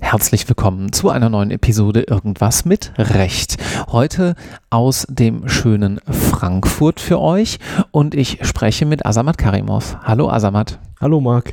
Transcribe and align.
Herzlich 0.00 0.48
willkommen 0.48 0.94
zu 0.94 1.10
einer 1.10 1.28
neuen 1.28 1.50
Episode 1.50 2.00
Irgendwas 2.00 2.64
mit 2.64 2.94
Recht. 2.96 3.58
Heute 3.88 4.36
aus 4.70 5.06
dem 5.10 5.46
schönen 5.46 6.00
Frankfurt 6.08 7.00
für 7.00 7.20
euch 7.20 7.58
und 7.90 8.14
ich 8.14 8.38
spreche 8.40 8.86
mit 8.86 9.04
Asamat 9.04 9.36
Karimov. 9.36 9.98
Hallo 10.04 10.30
Asamat. 10.30 10.78
Hallo 10.98 11.20
Marc. 11.20 11.52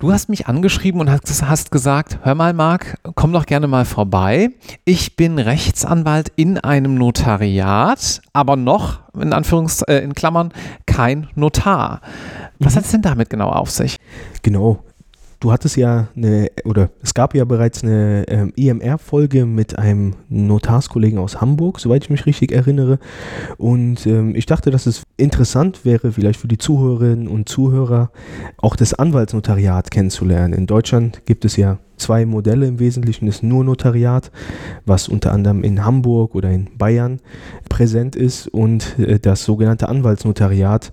Du 0.00 0.12
hast 0.12 0.28
mich 0.28 0.46
angeschrieben 0.46 1.00
und 1.00 1.10
hast 1.10 1.70
gesagt, 1.72 2.20
hör 2.22 2.36
mal 2.36 2.52
Marc, 2.52 2.98
komm 3.16 3.32
doch 3.32 3.46
gerne 3.46 3.66
mal 3.66 3.84
vorbei. 3.84 4.50
Ich 4.84 5.16
bin 5.16 5.40
Rechtsanwalt 5.40 6.30
in 6.36 6.56
einem 6.56 6.94
Notariat, 6.94 8.20
aber 8.32 8.54
noch, 8.54 9.00
in 9.20 9.32
Anführungs 9.32 9.82
äh, 9.82 9.96
in 9.96 10.14
Klammern, 10.14 10.52
kein 10.98 11.28
Notar. 11.36 12.00
Was 12.58 12.72
mhm. 12.72 12.76
hat 12.78 12.84
es 12.86 12.90
denn 12.90 13.02
damit 13.02 13.30
genau 13.30 13.50
auf 13.50 13.70
sich? 13.70 13.98
Genau, 14.42 14.82
Du 15.40 15.52
hattest 15.52 15.76
ja 15.76 16.08
eine, 16.16 16.48
oder 16.64 16.90
es 17.00 17.14
gab 17.14 17.32
ja 17.32 17.44
bereits 17.44 17.84
eine 17.84 18.24
ähm, 18.26 18.52
EMR-Folge 18.56 19.46
mit 19.46 19.78
einem 19.78 20.14
Notarskollegen 20.28 21.18
aus 21.18 21.40
Hamburg, 21.40 21.78
soweit 21.78 22.02
ich 22.02 22.10
mich 22.10 22.26
richtig 22.26 22.50
erinnere. 22.50 22.98
Und 23.56 24.04
ähm, 24.06 24.34
ich 24.34 24.46
dachte, 24.46 24.72
dass 24.72 24.86
es 24.86 25.04
interessant 25.16 25.84
wäre, 25.84 26.10
vielleicht 26.10 26.40
für 26.40 26.48
die 26.48 26.58
Zuhörerinnen 26.58 27.28
und 27.28 27.48
Zuhörer, 27.48 28.10
auch 28.56 28.74
das 28.74 28.94
Anwaltsnotariat 28.94 29.92
kennenzulernen. 29.92 30.54
In 30.54 30.66
Deutschland 30.66 31.24
gibt 31.24 31.44
es 31.44 31.56
ja 31.56 31.78
zwei 31.98 32.26
Modelle 32.26 32.66
im 32.66 32.80
Wesentlichen. 32.80 33.26
Das 33.26 33.40
nur 33.40 33.62
Notariat, 33.62 34.32
was 34.86 35.06
unter 35.06 35.32
anderem 35.32 35.62
in 35.62 35.84
Hamburg 35.84 36.34
oder 36.34 36.50
in 36.50 36.68
Bayern 36.76 37.20
präsent 37.68 38.16
ist, 38.16 38.48
und 38.48 38.98
äh, 38.98 39.20
das 39.20 39.44
sogenannte 39.44 39.88
Anwaltsnotariat, 39.88 40.90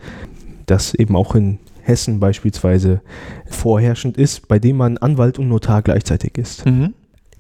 das 0.67 0.93
eben 0.93 1.15
auch 1.15 1.33
in 1.33 1.57
Hessen 1.85 2.19
beispielsweise 2.19 3.01
vorherrschend 3.45 4.17
ist, 4.17 4.47
bei 4.47 4.59
dem 4.59 4.77
man 4.77 4.97
Anwalt 4.97 5.37
und 5.37 5.47
Notar 5.47 5.83
gleichzeitig 5.83 6.37
ist. 6.37 6.65
Mhm. 6.65 6.93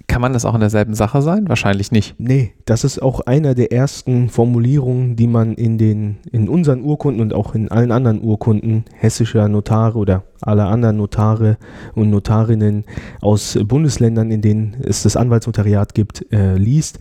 Kann 0.07 0.21
man 0.21 0.33
das 0.33 0.45
auch 0.45 0.53
in 0.53 0.59
derselben 0.59 0.93
Sache 0.93 1.23
sein? 1.23 1.49
Wahrscheinlich 1.49 1.91
nicht. 1.91 2.13
Nee, 2.19 2.53
das 2.65 2.83
ist 2.83 3.01
auch 3.01 3.21
einer 3.21 3.55
der 3.55 3.71
ersten 3.71 4.29
Formulierungen, 4.29 5.15
die 5.15 5.25
man 5.25 5.55
in 5.55 5.79
den, 5.79 6.17
in 6.31 6.47
unseren 6.47 6.83
Urkunden 6.83 7.21
und 7.21 7.33
auch 7.33 7.55
in 7.55 7.71
allen 7.71 7.91
anderen 7.91 8.23
Urkunden 8.23 8.85
hessischer 8.93 9.47
Notare 9.47 9.97
oder 9.97 10.23
aller 10.41 10.67
anderen 10.67 10.97
Notare 10.97 11.57
und 11.95 12.11
Notarinnen 12.11 12.85
aus 13.21 13.57
Bundesländern, 13.65 14.29
in 14.29 14.41
denen 14.41 14.77
es 14.83 15.01
das 15.01 15.17
Anwaltsnotariat 15.17 15.95
gibt, 15.95 16.31
äh, 16.31 16.55
liest 16.55 16.99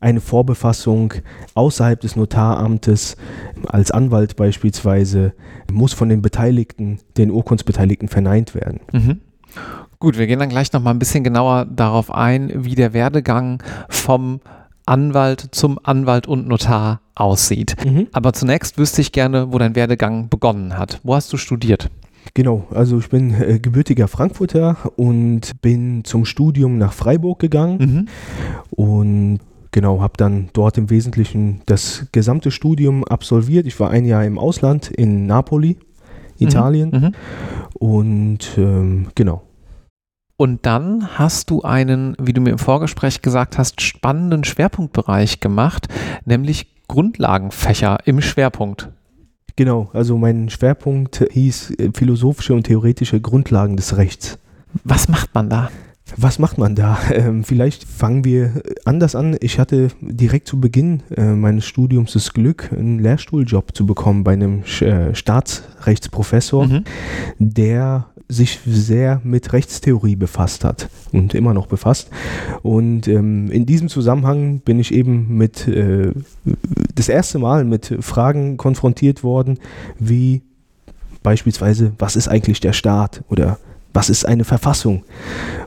eine 0.00 0.20
Vorbefassung 0.20 1.14
außerhalb 1.54 2.00
des 2.00 2.16
Notaramtes 2.16 3.16
als 3.66 3.90
Anwalt 3.90 4.36
beispielsweise 4.36 5.34
muss 5.70 5.92
von 5.92 6.08
den 6.08 6.22
Beteiligten, 6.22 6.98
den 7.16 7.30
Urkundsbeteiligten 7.30 8.08
verneint 8.08 8.54
werden. 8.54 8.80
Mhm. 8.92 9.20
Gut, 9.98 10.16
wir 10.16 10.26
gehen 10.26 10.38
dann 10.38 10.48
gleich 10.48 10.72
noch 10.72 10.82
mal 10.82 10.92
ein 10.92 10.98
bisschen 10.98 11.24
genauer 11.24 11.66
darauf 11.66 12.10
ein, 12.10 12.64
wie 12.64 12.74
der 12.74 12.94
Werdegang 12.94 13.62
vom 13.90 14.40
Anwalt 14.86 15.48
zum 15.52 15.78
Anwalt 15.82 16.26
und 16.26 16.48
Notar 16.48 17.00
aussieht. 17.14 17.76
Mhm. 17.84 18.08
Aber 18.12 18.32
zunächst 18.32 18.78
wüsste 18.78 19.02
ich 19.02 19.12
gerne, 19.12 19.52
wo 19.52 19.58
dein 19.58 19.76
Werdegang 19.76 20.30
begonnen 20.30 20.78
hat. 20.78 21.00
Wo 21.02 21.14
hast 21.14 21.32
du 21.32 21.36
studiert? 21.36 21.90
Genau, 22.34 22.66
also 22.70 22.98
ich 22.98 23.08
bin 23.08 23.34
äh, 23.34 23.58
gebürtiger 23.58 24.08
Frankfurter 24.08 24.76
und 24.96 25.60
bin 25.60 26.04
zum 26.04 26.24
Studium 26.24 26.78
nach 26.78 26.92
Freiburg 26.92 27.38
gegangen 27.38 27.78
mhm. 27.78 28.08
und 28.70 29.40
Genau, 29.72 30.00
habe 30.00 30.14
dann 30.16 30.48
dort 30.52 30.78
im 30.78 30.90
Wesentlichen 30.90 31.62
das 31.66 32.06
gesamte 32.12 32.50
Studium 32.50 33.04
absolviert. 33.04 33.66
Ich 33.66 33.78
war 33.78 33.90
ein 33.90 34.04
Jahr 34.04 34.24
im 34.24 34.38
Ausland 34.38 34.90
in 34.90 35.26
Napoli, 35.26 35.76
mhm, 36.38 36.46
Italien. 36.46 36.90
Mhm, 36.90 37.12
und 37.78 38.58
ähm, 38.58 39.08
genau. 39.14 39.42
Und 40.36 40.64
dann 40.64 41.18
hast 41.18 41.50
du 41.50 41.62
einen, 41.62 42.16
wie 42.18 42.32
du 42.32 42.40
mir 42.40 42.50
im 42.50 42.58
Vorgespräch 42.58 43.20
gesagt 43.20 43.58
hast, 43.58 43.82
spannenden 43.82 44.42
Schwerpunktbereich 44.42 45.38
gemacht, 45.40 45.88
nämlich 46.24 46.66
Grundlagenfächer 46.88 47.98
im 48.06 48.20
Schwerpunkt. 48.20 48.88
Genau, 49.54 49.90
also 49.92 50.16
mein 50.16 50.48
Schwerpunkt 50.48 51.24
hieß 51.30 51.72
äh, 51.78 51.90
philosophische 51.94 52.54
und 52.54 52.64
theoretische 52.64 53.20
Grundlagen 53.20 53.76
des 53.76 53.96
Rechts. 53.96 54.38
Was 54.84 55.08
macht 55.08 55.34
man 55.34 55.50
da? 55.50 55.70
Was 56.16 56.38
macht 56.38 56.58
man 56.58 56.74
da? 56.74 56.98
Ähm, 57.20 57.44
vielleicht 57.44 57.84
fangen 57.84 58.24
wir 58.24 58.62
anders 58.84 59.14
an. 59.14 59.36
Ich 59.40 59.58
hatte 59.58 59.88
direkt 60.00 60.46
zu 60.46 60.60
Beginn 60.60 61.02
äh, 61.16 61.32
meines 61.32 61.66
Studiums 61.66 62.12
das 62.12 62.32
Glück, 62.32 62.70
einen 62.72 62.98
Lehrstuhljob 63.00 63.74
zu 63.74 63.84
bekommen 63.84 64.22
bei 64.24 64.32
einem 64.34 64.62
äh, 64.80 65.14
Staatsrechtsprofessor, 65.14 66.66
mhm. 66.66 66.84
der 67.38 68.06
sich 68.30 68.60
sehr 68.64 69.20
mit 69.24 69.52
Rechtstheorie 69.52 70.16
befasst 70.16 70.64
hat 70.64 70.88
und 71.12 71.34
immer 71.34 71.52
noch 71.52 71.66
befasst. 71.66 72.10
Und 72.62 73.08
ähm, 73.08 73.50
in 73.50 73.66
diesem 73.66 73.88
Zusammenhang 73.88 74.60
bin 74.60 74.78
ich 74.78 74.94
eben 74.94 75.36
mit 75.36 75.66
äh, 75.66 76.12
das 76.94 77.08
erste 77.08 77.38
Mal 77.38 77.64
mit 77.64 77.96
Fragen 78.00 78.56
konfrontiert 78.56 79.24
worden, 79.24 79.58
wie 79.98 80.42
beispielsweise, 81.22 81.92
was 81.98 82.16
ist 82.16 82.28
eigentlich 82.28 82.60
der 82.60 82.72
Staat 82.72 83.22
oder 83.28 83.58
was 83.92 84.10
ist 84.10 84.24
eine 84.24 84.44
Verfassung? 84.44 85.02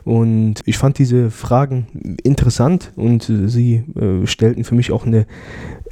Und 0.04 0.60
ich 0.64 0.78
fand 0.78 0.98
diese 0.98 1.30
Fragen 1.30 2.16
interessant 2.22 2.92
und 2.96 3.30
sie 3.46 3.84
äh, 3.96 4.26
stellten 4.26 4.64
für 4.64 4.74
mich 4.74 4.92
auch 4.92 5.06
eine 5.06 5.26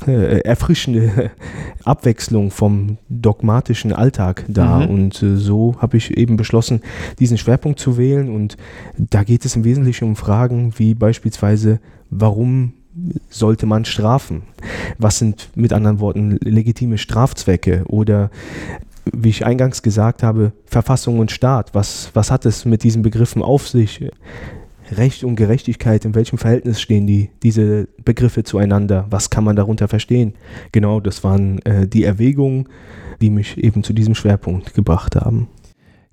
äh, 0.06 0.40
erfrischende 0.40 1.30
Abwechslung 1.84 2.50
vom 2.50 2.98
dogmatischen 3.08 3.92
Alltag 3.92 4.44
dar. 4.48 4.86
Mhm. 4.86 4.94
Und 4.94 5.22
äh, 5.22 5.36
so 5.36 5.76
habe 5.78 5.96
ich 5.96 6.16
eben 6.16 6.36
beschlossen, 6.36 6.80
diesen 7.18 7.38
Schwerpunkt 7.38 7.78
zu 7.78 7.98
wählen. 7.98 8.28
Und 8.34 8.56
da 8.96 9.24
geht 9.24 9.44
es 9.44 9.56
im 9.56 9.64
Wesentlichen 9.64 10.04
um 10.04 10.16
Fragen 10.16 10.72
wie 10.76 10.94
beispielsweise, 10.94 11.80
warum 12.10 12.74
sollte 13.30 13.66
man 13.66 13.84
strafen? 13.84 14.42
Was 14.98 15.18
sind 15.18 15.48
mit 15.54 15.72
anderen 15.72 16.00
Worten 16.00 16.38
legitime 16.42 16.98
Strafzwecke? 16.98 17.84
Oder 17.86 18.30
wie 19.12 19.30
ich 19.30 19.44
eingangs 19.44 19.82
gesagt 19.82 20.22
habe, 20.22 20.52
Verfassung 20.64 21.18
und 21.18 21.30
Staat, 21.30 21.74
was, 21.74 22.10
was 22.14 22.30
hat 22.30 22.46
es 22.46 22.64
mit 22.64 22.82
diesen 22.82 23.02
Begriffen 23.02 23.42
auf 23.42 23.68
sich? 23.68 24.08
Recht 24.90 25.24
und 25.24 25.36
Gerechtigkeit, 25.36 26.04
in 26.04 26.14
welchem 26.14 26.38
Verhältnis 26.38 26.80
stehen 26.80 27.06
die, 27.06 27.30
diese 27.42 27.88
Begriffe 28.04 28.44
zueinander? 28.44 29.06
Was 29.10 29.30
kann 29.30 29.44
man 29.44 29.56
darunter 29.56 29.88
verstehen? 29.88 30.34
Genau, 30.70 31.00
das 31.00 31.24
waren 31.24 31.60
äh, 31.60 31.86
die 31.88 32.04
Erwägungen, 32.04 32.68
die 33.20 33.30
mich 33.30 33.56
eben 33.58 33.82
zu 33.82 33.92
diesem 33.92 34.14
Schwerpunkt 34.14 34.74
gebracht 34.74 35.16
haben. 35.16 35.48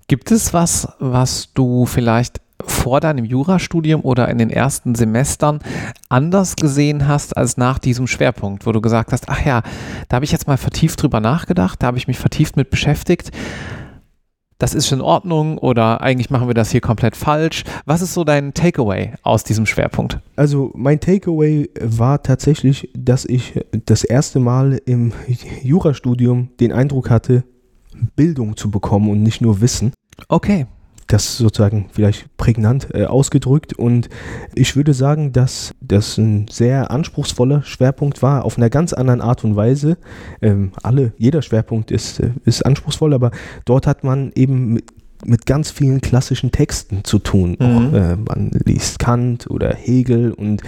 Gibt 0.08 0.30
es 0.30 0.54
was, 0.54 0.88
was 0.98 1.52
du 1.52 1.86
vielleicht 1.86 2.40
vor 2.66 3.00
deinem 3.00 3.24
Jurastudium 3.24 4.02
oder 4.02 4.28
in 4.28 4.38
den 4.38 4.50
ersten 4.50 4.94
Semestern 4.94 5.60
anders 6.08 6.56
gesehen 6.56 7.08
hast 7.08 7.36
als 7.36 7.56
nach 7.56 7.78
diesem 7.78 8.06
Schwerpunkt, 8.06 8.66
wo 8.66 8.72
du 8.72 8.80
gesagt 8.80 9.12
hast, 9.12 9.28
ach 9.28 9.44
ja, 9.44 9.62
da 10.08 10.16
habe 10.16 10.24
ich 10.24 10.32
jetzt 10.32 10.46
mal 10.46 10.56
vertieft 10.56 11.02
drüber 11.02 11.20
nachgedacht, 11.20 11.82
da 11.82 11.88
habe 11.88 11.98
ich 11.98 12.08
mich 12.08 12.18
vertieft 12.18 12.56
mit 12.56 12.70
beschäftigt. 12.70 13.30
Das 14.58 14.74
ist 14.74 14.88
schon 14.88 14.98
in 14.98 15.04
Ordnung 15.04 15.56
oder 15.56 16.02
eigentlich 16.02 16.28
machen 16.28 16.46
wir 16.46 16.54
das 16.54 16.70
hier 16.70 16.82
komplett 16.82 17.16
falsch. 17.16 17.64
Was 17.86 18.02
ist 18.02 18.12
so 18.12 18.24
dein 18.24 18.52
Takeaway 18.52 19.14
aus 19.22 19.42
diesem 19.42 19.64
Schwerpunkt? 19.64 20.18
Also 20.36 20.70
mein 20.74 21.00
Takeaway 21.00 21.70
war 21.80 22.22
tatsächlich, 22.22 22.90
dass 22.94 23.24
ich 23.24 23.58
das 23.86 24.04
erste 24.04 24.38
Mal 24.38 24.78
im 24.84 25.12
Jurastudium 25.62 26.50
den 26.60 26.72
Eindruck 26.72 27.08
hatte, 27.08 27.44
Bildung 28.16 28.54
zu 28.54 28.70
bekommen 28.70 29.08
und 29.08 29.22
nicht 29.22 29.40
nur 29.40 29.62
Wissen. 29.62 29.92
Okay 30.28 30.66
das 31.12 31.38
sozusagen 31.38 31.86
vielleicht 31.92 32.36
prägnant 32.36 32.88
äh, 32.94 33.04
ausgedrückt. 33.04 33.72
Und 33.72 34.08
ich 34.54 34.76
würde 34.76 34.94
sagen, 34.94 35.32
dass 35.32 35.74
das 35.80 36.18
ein 36.18 36.46
sehr 36.48 36.90
anspruchsvoller 36.90 37.62
Schwerpunkt 37.62 38.22
war, 38.22 38.44
auf 38.44 38.56
einer 38.56 38.70
ganz 38.70 38.92
anderen 38.92 39.20
Art 39.20 39.44
und 39.44 39.56
Weise. 39.56 39.98
Ähm, 40.40 40.72
alle, 40.82 41.12
jeder 41.18 41.42
Schwerpunkt 41.42 41.90
ist, 41.90 42.20
äh, 42.20 42.30
ist 42.44 42.64
anspruchsvoll, 42.64 43.12
aber 43.12 43.32
dort 43.64 43.86
hat 43.86 44.04
man 44.04 44.32
eben 44.34 44.74
mit, 44.74 44.84
mit 45.24 45.46
ganz 45.46 45.70
vielen 45.70 46.00
klassischen 46.00 46.52
Texten 46.52 47.04
zu 47.04 47.18
tun. 47.18 47.56
Mhm. 47.58 47.66
Auch, 47.66 47.92
äh, 47.92 48.16
man 48.16 48.50
liest 48.64 48.98
Kant 48.98 49.50
oder 49.50 49.74
Hegel 49.74 50.32
und 50.32 50.62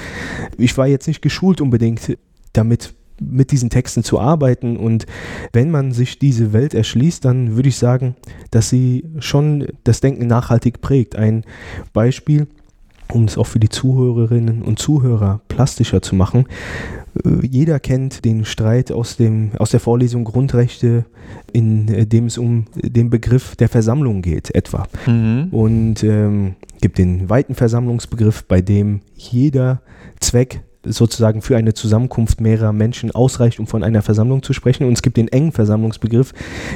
ich 0.59 0.77
war 0.77 0.87
jetzt 0.87 1.06
nicht 1.06 1.23
geschult 1.23 1.61
unbedingt 1.61 2.19
damit 2.53 2.94
mit 3.20 3.50
diesen 3.50 3.70
Texten 3.70 4.03
zu 4.03 4.19
arbeiten. 4.19 4.76
Und 4.76 5.06
wenn 5.53 5.70
man 5.70 5.93
sich 5.93 6.19
diese 6.19 6.53
Welt 6.53 6.75
erschließt, 6.75 7.25
dann 7.25 7.56
würde 7.56 7.69
ich 7.69 7.76
sagen, 7.76 8.17
dass 8.50 8.69
sie 8.69 9.05
schon 9.19 9.69
das 9.85 10.00
Denken 10.00 10.26
nachhaltig 10.26 10.81
prägt. 10.81 11.17
Ein 11.17 11.44
Beispiel, 11.93 12.47
um 13.12 13.25
es 13.25 13.38
auch 13.38 13.47
für 13.47 13.61
die 13.61 13.69
Zuhörerinnen 13.69 14.62
und 14.62 14.79
Zuhörer 14.79 15.41
plastischer 15.49 16.03
zu 16.03 16.14
machen. 16.14 16.47
Äh, 17.25 17.47
jeder 17.47 17.79
kennt 17.81 18.25
den 18.25 18.44
Streit 18.44 18.91
aus, 18.91 19.17
dem, 19.17 19.53
aus 19.58 19.70
der 19.70 19.81
Vorlesung 19.81 20.25
Grundrechte, 20.25 21.05
in 21.53 22.08
dem 22.08 22.26
es 22.26 22.38
um 22.38 22.67
den 22.75 23.11
Begriff 23.11 23.56
der 23.56 23.69
Versammlung 23.69 24.23
geht, 24.23 24.55
etwa. 24.55 24.87
Mhm. 25.06 25.49
Und 25.50 26.03
ähm, 26.03 26.55
gibt 26.81 26.99
den 26.99 27.29
weiten 27.29 27.55
Versammlungsbegriff, 27.55 28.44
bei 28.44 28.61
dem 28.61 29.00
jeder 29.15 29.82
Zweck 30.20 30.62
sozusagen 30.84 31.43
für 31.43 31.56
eine 31.56 31.75
Zusammenkunft 31.75 32.40
mehrerer 32.40 32.73
Menschen 32.73 33.11
ausreicht, 33.11 33.61
um 33.61 33.67
von 33.67 33.84
einer 33.84 34.02
Versammlung 34.02 34.43
zu 34.43 34.52
sprechen. 34.52 34.87
Und 34.87 34.94
es 34.94 35.02
gibt 35.02 35.17
den 35.17 35.29
engen 35.29 35.52
Versammlungsbegriff, 35.52 36.32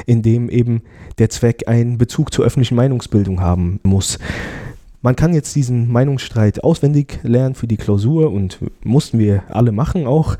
in 0.06 0.22
dem 0.22 0.48
eben 0.48 0.82
der 1.18 1.30
Zweck 1.30 1.68
einen 1.68 1.98
Bezug 1.98 2.32
zur 2.32 2.44
öffentlichen 2.44 2.76
Meinungsbildung 2.76 3.40
haben 3.40 3.80
muss. 3.82 4.18
Man 5.02 5.16
kann 5.16 5.34
jetzt 5.34 5.54
diesen 5.54 5.92
Meinungsstreit 5.92 6.64
auswendig 6.64 7.20
lernen 7.22 7.54
für 7.54 7.66
die 7.66 7.76
Klausur 7.76 8.32
und 8.32 8.58
mussten 8.82 9.18
wir 9.18 9.44
alle 9.48 9.72
machen 9.72 10.06
auch. 10.06 10.36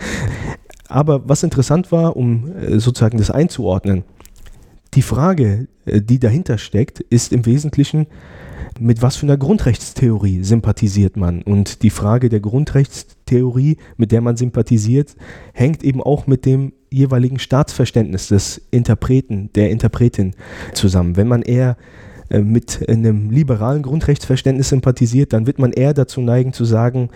Aber 0.89 1.29
was 1.29 1.43
interessant 1.43 1.93
war, 1.93 2.17
um 2.17 2.53
äh, 2.57 2.79
sozusagen 2.79 3.19
das 3.19 3.31
einzuordnen, 3.31 4.05
die 4.95 5.03
Frage, 5.03 5.69
äh, 5.85 6.01
die 6.01 6.19
dahinter 6.19 6.59
steckt, 6.59 7.01
ist 7.01 7.33
im 7.33 7.47
Wesentlichen, 7.47 8.07
mit 8.79 9.03
was 9.03 9.17
für 9.17 9.27
einer 9.27 9.37
Grundrechtstheorie 9.37 10.43
sympathisiert 10.43 11.17
man? 11.17 11.43
Und 11.43 11.83
die 11.83 11.91
Frage 11.91 12.29
der 12.29 12.41
Grundrechtstheorie, 12.41 13.77
mit 13.97 14.13
der 14.13 14.21
man 14.21 14.37
sympathisiert, 14.37 15.17
hängt 15.53 15.83
eben 15.83 16.03
auch 16.03 16.27
mit 16.27 16.45
dem 16.45 16.73
jeweiligen 16.91 17.39
Staatsverständnis 17.39 18.29
des 18.29 18.61
Interpreten, 18.71 19.51
der 19.55 19.71
Interpretin 19.71 20.35
zusammen. 20.73 21.17
Wenn 21.17 21.29
man 21.29 21.43
eher 21.43 21.77
äh, 22.29 22.41
mit 22.41 22.89
einem 22.89 23.31
liberalen 23.31 23.83
Grundrechtsverständnis 23.83 24.71
sympathisiert, 24.71 25.33
dann 25.33 25.47
wird 25.47 25.59
man 25.59 25.73
eher 25.73 25.95
dazu 25.95 26.21
neigen 26.21 26.53
zu 26.53 26.65
sagen, 26.65 27.11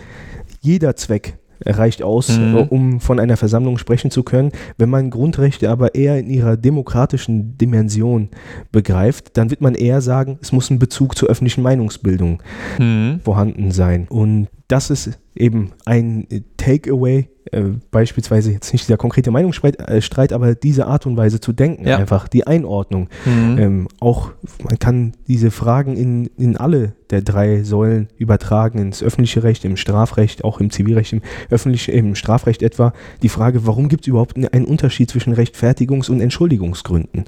jeder 0.61 0.95
Zweck 0.95 1.37
reicht 1.65 2.03
aus, 2.03 2.37
mhm. 2.37 2.55
Äh, 2.55 2.67
um 2.69 2.99
von 2.99 3.19
einer 3.19 3.37
Versammlung 3.37 3.77
sprechen 3.77 4.11
zu 4.11 4.23
können. 4.23 4.51
Wenn 4.77 4.89
man 4.89 5.09
Grundrechte 5.09 5.69
aber 5.69 5.95
eher 5.95 6.17
in 6.19 6.29
ihrer 6.29 6.57
demokratischen 6.57 7.57
Dimension 7.57 8.29
begreift, 8.71 9.37
dann 9.37 9.49
wird 9.49 9.61
man 9.61 9.75
eher 9.75 10.01
sagen, 10.01 10.39
es 10.41 10.51
muss 10.51 10.69
ein 10.69 10.79
Bezug 10.79 11.17
zur 11.17 11.29
öffentlichen 11.29 11.61
Meinungsbildung 11.61 12.41
mhm. 12.79 13.19
vorhanden 13.23 13.71
sein. 13.71 14.07
Und 14.09 14.47
das 14.67 14.89
ist 14.89 15.19
eben 15.35 15.71
ein 15.85 16.27
Takeaway, 16.57 17.27
äh, 17.51 17.63
beispielsweise 17.91 18.51
jetzt 18.51 18.71
nicht 18.71 18.87
dieser 18.87 18.97
konkrete 18.97 19.31
Meinungsstreit, 19.31 19.77
äh, 19.79 20.33
aber 20.33 20.55
diese 20.55 20.87
Art 20.87 21.05
und 21.05 21.17
Weise 21.17 21.39
zu 21.39 21.53
denken, 21.53 21.87
ja. 21.87 21.97
einfach 21.97 22.27
die 22.27 22.47
Einordnung. 22.47 23.09
Mhm. 23.25 23.57
Ähm, 23.57 23.87
auch 23.99 24.31
man 24.63 24.79
kann 24.79 25.13
diese 25.27 25.51
Fragen 25.51 25.95
in, 25.95 26.27
in 26.37 26.57
alle 26.57 26.93
der 27.09 27.21
drei 27.21 27.63
Säulen 27.63 28.07
übertragen, 28.17 28.79
ins 28.79 29.03
öffentliche 29.03 29.43
Recht, 29.43 29.65
im 29.65 29.77
Strafrecht, 29.77 30.43
auch 30.43 30.59
im 30.59 30.69
Zivilrecht, 30.69 31.13
im 31.13 31.21
öffentlichen, 31.49 31.91
im 31.93 32.15
Strafrecht 32.15 32.63
etwa. 32.63 32.93
Die 33.21 33.29
Frage, 33.29 33.65
warum 33.67 33.89
gibt 33.89 34.05
es 34.05 34.07
überhaupt 34.07 34.37
einen 34.37 34.65
Unterschied 34.65 35.09
zwischen 35.09 35.33
Rechtfertigungs- 35.33 36.09
und 36.09 36.21
Entschuldigungsgründen? 36.21 37.25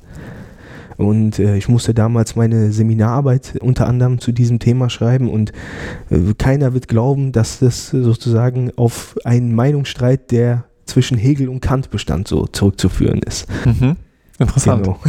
Und 0.97 1.39
äh, 1.39 1.57
ich 1.57 1.69
musste 1.69 1.93
damals 1.93 2.35
meine 2.35 2.71
Seminararbeit 2.71 3.57
unter 3.61 3.87
anderem 3.87 4.19
zu 4.19 4.31
diesem 4.31 4.59
Thema 4.59 4.89
schreiben 4.89 5.29
und 5.29 5.51
äh, 6.09 6.33
keiner 6.37 6.73
wird 6.73 6.87
glauben, 6.87 7.31
dass 7.31 7.59
das 7.59 7.89
sozusagen 7.89 8.71
auf 8.75 9.15
einen 9.23 9.53
Meinungsstreit, 9.53 10.31
der 10.31 10.65
zwischen 10.85 11.17
Hegel 11.17 11.49
und 11.49 11.61
Kant 11.61 11.89
bestand, 11.89 12.27
so 12.27 12.45
zurückzuführen 12.47 13.21
ist. 13.21 13.47
Mhm. 13.65 13.95
Interessant. 14.43 14.83
Genau. 14.83 14.99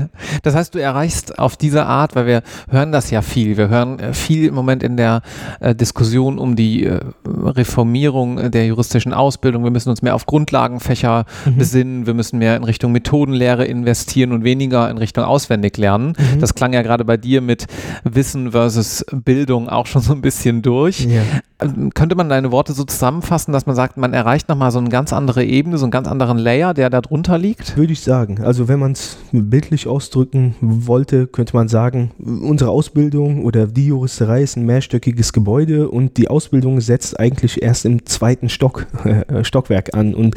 das 0.42 0.54
heißt, 0.54 0.74
du 0.74 0.78
erreichst 0.78 1.38
auf 1.38 1.56
diese 1.56 1.86
Art, 1.86 2.14
weil 2.14 2.26
wir 2.26 2.42
hören 2.70 2.92
das 2.92 3.10
ja 3.10 3.22
viel. 3.22 3.56
Wir 3.56 3.68
hören 3.68 3.98
äh, 3.98 4.14
viel 4.14 4.46
im 4.46 4.54
Moment 4.54 4.82
in 4.82 4.96
der 4.96 5.22
äh, 5.60 5.74
Diskussion 5.74 6.38
um 6.38 6.56
die 6.56 6.84
äh, 6.84 7.00
Reformierung 7.26 8.50
der 8.50 8.66
juristischen 8.66 9.12
Ausbildung. 9.12 9.64
Wir 9.64 9.70
müssen 9.70 9.90
uns 9.90 10.02
mehr 10.02 10.14
auf 10.14 10.26
Grundlagenfächer 10.26 11.24
mhm. 11.44 11.56
besinnen. 11.56 12.06
Wir 12.06 12.14
müssen 12.14 12.38
mehr 12.38 12.56
in 12.56 12.64
Richtung 12.64 12.92
Methodenlehre 12.92 13.64
investieren 13.64 14.32
und 14.32 14.44
weniger 14.44 14.90
in 14.90 14.98
Richtung 14.98 15.24
Auswendiglernen. 15.24 16.14
Mhm. 16.18 16.40
Das 16.40 16.54
klang 16.54 16.72
ja 16.72 16.82
gerade 16.82 17.04
bei 17.04 17.16
dir 17.16 17.40
mit 17.40 17.66
Wissen 18.04 18.52
versus 18.52 19.04
Bildung 19.12 19.68
auch 19.68 19.86
schon 19.86 20.02
so 20.02 20.12
ein 20.12 20.20
bisschen 20.20 20.62
durch. 20.62 21.00
Ja. 21.00 21.22
Ähm, 21.62 21.90
könnte 21.94 22.14
man 22.14 22.28
deine 22.28 22.52
Worte 22.52 22.72
so 22.72 22.84
zusammenfassen, 22.84 23.52
dass 23.52 23.66
man 23.66 23.76
sagt, 23.76 23.96
man 23.96 24.12
erreicht 24.12 24.48
nochmal 24.48 24.70
so 24.70 24.78
eine 24.78 24.88
ganz 24.88 25.12
andere 25.12 25.44
Ebene, 25.44 25.78
so 25.78 25.84
einen 25.84 25.90
ganz 25.90 26.08
anderen 26.08 26.38
Layer, 26.38 26.74
der 26.74 26.90
da 26.90 27.00
drunter 27.00 27.38
liegt? 27.38 27.76
Würde 27.76 27.92
ich 27.92 28.00
sagen. 28.00 28.40
Also 28.42 28.68
wenn 28.68 28.78
man 28.78 28.92
es 28.92 29.18
bildlich 29.32 29.86
ausdrücken 29.86 30.54
wollte, 30.60 31.26
könnte 31.26 31.56
man 31.56 31.68
sagen, 31.68 32.10
unsere 32.18 32.70
Ausbildung 32.70 33.44
oder 33.44 33.66
die 33.66 33.86
Juristerei 33.86 34.42
ist 34.42 34.56
ein 34.56 34.66
mehrstöckiges 34.66 35.32
Gebäude 35.32 35.88
und 35.88 36.16
die 36.16 36.28
Ausbildung 36.28 36.80
setzt 36.80 37.18
eigentlich 37.18 37.62
erst 37.62 37.84
im 37.84 38.04
zweiten 38.06 38.48
Stock, 38.48 38.86
äh, 39.04 39.44
Stockwerk 39.44 39.94
an. 39.94 40.14
Und 40.14 40.34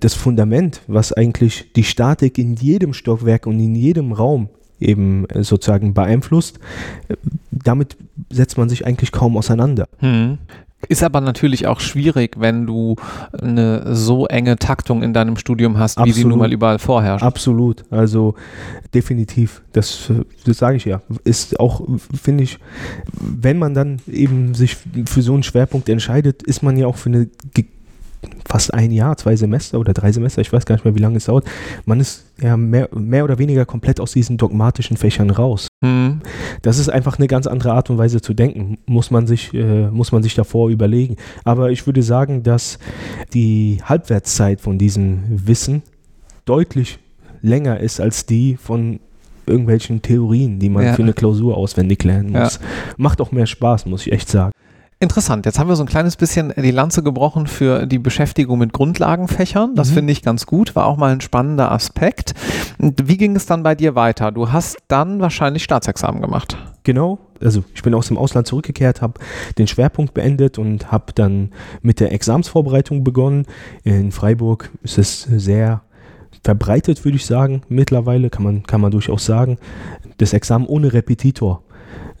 das 0.00 0.14
Fundament, 0.14 0.82
was 0.86 1.12
eigentlich 1.12 1.72
die 1.74 1.84
Statik 1.84 2.38
in 2.38 2.54
jedem 2.56 2.92
Stockwerk 2.92 3.46
und 3.46 3.58
in 3.60 3.74
jedem 3.74 4.12
Raum 4.12 4.48
eben 4.80 5.26
sozusagen 5.40 5.94
beeinflusst, 5.94 6.58
äh, 7.08 7.16
damit 7.50 7.96
setzt 8.30 8.58
man 8.58 8.68
sich 8.68 8.86
eigentlich 8.86 9.12
kaum 9.12 9.36
auseinander. 9.36 9.88
Hm. 9.98 10.38
Ist 10.88 11.02
aber 11.02 11.20
natürlich 11.20 11.66
auch 11.66 11.78
schwierig, 11.78 12.36
wenn 12.38 12.66
du 12.66 12.96
eine 13.32 13.94
so 13.94 14.26
enge 14.26 14.56
Taktung 14.56 15.02
in 15.02 15.12
deinem 15.12 15.36
Studium 15.36 15.78
hast, 15.78 15.98
Absolut. 15.98 16.08
wie 16.08 16.20
sie 16.20 16.26
nun 16.26 16.38
mal 16.38 16.52
überall 16.52 16.78
vorherrscht. 16.78 17.22
Absolut, 17.22 17.84
also 17.90 18.34
definitiv, 18.94 19.60
das, 19.72 20.10
das 20.46 20.56
sage 20.56 20.78
ich 20.78 20.86
ja. 20.86 21.02
Ist 21.24 21.60
auch, 21.60 21.86
finde 22.14 22.44
ich, 22.44 22.58
wenn 23.12 23.58
man 23.58 23.74
dann 23.74 24.00
eben 24.10 24.54
sich 24.54 24.78
für 25.04 25.20
so 25.20 25.34
einen 25.34 25.42
Schwerpunkt 25.42 25.90
entscheidet, 25.90 26.42
ist 26.42 26.62
man 26.62 26.78
ja 26.78 26.86
auch 26.86 26.96
für 26.96 27.10
eine 27.10 27.28
fast 28.50 28.74
ein 28.74 28.90
Jahr, 28.90 29.16
zwei 29.16 29.36
Semester 29.36 29.78
oder 29.78 29.92
drei 29.92 30.10
Semester, 30.10 30.42
ich 30.42 30.52
weiß 30.52 30.66
gar 30.66 30.74
nicht 30.74 30.84
mehr, 30.84 30.96
wie 30.96 31.00
lange 31.00 31.18
es 31.18 31.26
dauert. 31.26 31.44
Man 31.84 32.00
ist 32.00 32.26
ja 32.42 32.56
mehr, 32.56 32.88
mehr 32.92 33.22
oder 33.22 33.38
weniger 33.38 33.64
komplett 33.64 34.00
aus 34.00 34.12
diesen 34.12 34.38
dogmatischen 34.38 34.96
Fächern 34.96 35.30
raus. 35.30 35.68
Mhm. 35.82 36.20
Das 36.62 36.78
ist 36.78 36.88
einfach 36.88 37.18
eine 37.18 37.28
ganz 37.28 37.46
andere 37.46 37.72
Art 37.72 37.90
und 37.90 37.98
Weise 37.98 38.20
zu 38.20 38.34
denken, 38.34 38.78
muss 38.86 39.12
man 39.12 39.28
sich, 39.28 39.54
äh, 39.54 39.88
muss 39.90 40.10
man 40.10 40.24
sich 40.24 40.34
davor 40.34 40.68
überlegen. 40.68 41.16
Aber 41.44 41.70
ich 41.70 41.86
würde 41.86 42.02
sagen, 42.02 42.42
dass 42.42 42.80
die 43.34 43.78
Halbwertszeit 43.84 44.60
von 44.60 44.78
diesem 44.78 45.22
Wissen 45.28 45.82
deutlich 46.44 46.98
länger 47.42 47.78
ist 47.78 48.00
als 48.00 48.26
die 48.26 48.56
von 48.56 48.98
irgendwelchen 49.46 50.02
Theorien, 50.02 50.58
die 50.58 50.68
man 50.68 50.84
ja. 50.84 50.94
für 50.94 51.02
eine 51.02 51.12
Klausur 51.12 51.56
auswendig 51.56 52.02
lernen 52.02 52.32
muss. 52.32 52.56
Ja. 52.56 52.60
Macht 52.96 53.20
auch 53.20 53.30
mehr 53.30 53.46
Spaß, 53.46 53.86
muss 53.86 54.06
ich 54.06 54.12
echt 54.12 54.28
sagen. 54.28 54.52
Interessant. 55.02 55.46
Jetzt 55.46 55.58
haben 55.58 55.68
wir 55.68 55.76
so 55.76 55.82
ein 55.82 55.88
kleines 55.88 56.16
bisschen 56.16 56.52
die 56.54 56.70
Lanze 56.70 57.02
gebrochen 57.02 57.46
für 57.46 57.86
die 57.86 57.98
Beschäftigung 57.98 58.58
mit 58.58 58.74
Grundlagenfächern. 58.74 59.74
Das 59.74 59.88
mhm. 59.90 59.94
finde 59.94 60.12
ich 60.12 60.20
ganz 60.20 60.44
gut. 60.44 60.76
War 60.76 60.84
auch 60.84 60.98
mal 60.98 61.10
ein 61.10 61.22
spannender 61.22 61.72
Aspekt. 61.72 62.34
Und 62.76 63.08
wie 63.08 63.16
ging 63.16 63.34
es 63.34 63.46
dann 63.46 63.62
bei 63.62 63.74
dir 63.74 63.94
weiter? 63.94 64.30
Du 64.30 64.52
hast 64.52 64.76
dann 64.88 65.20
wahrscheinlich 65.20 65.64
Staatsexamen 65.64 66.20
gemacht. 66.20 66.58
Genau. 66.82 67.18
Also 67.40 67.64
ich 67.74 67.82
bin 67.82 67.94
aus 67.94 68.08
dem 68.08 68.18
Ausland 68.18 68.46
zurückgekehrt, 68.46 69.00
habe 69.00 69.14
den 69.56 69.66
Schwerpunkt 69.66 70.12
beendet 70.12 70.58
und 70.58 70.92
habe 70.92 71.14
dann 71.14 71.52
mit 71.80 71.98
der 71.98 72.12
Examsvorbereitung 72.12 73.02
begonnen. 73.02 73.46
In 73.84 74.12
Freiburg 74.12 74.70
ist 74.82 74.98
es 74.98 75.22
sehr 75.22 75.80
verbreitet, 76.44 77.06
würde 77.06 77.16
ich 77.16 77.24
sagen. 77.24 77.62
Mittlerweile 77.70 78.28
kann 78.28 78.42
man, 78.42 78.64
kann 78.64 78.82
man 78.82 78.90
durchaus 78.90 79.24
sagen. 79.24 79.56
Das 80.18 80.34
Examen 80.34 80.66
ohne 80.66 80.92
Repetitor 80.92 81.62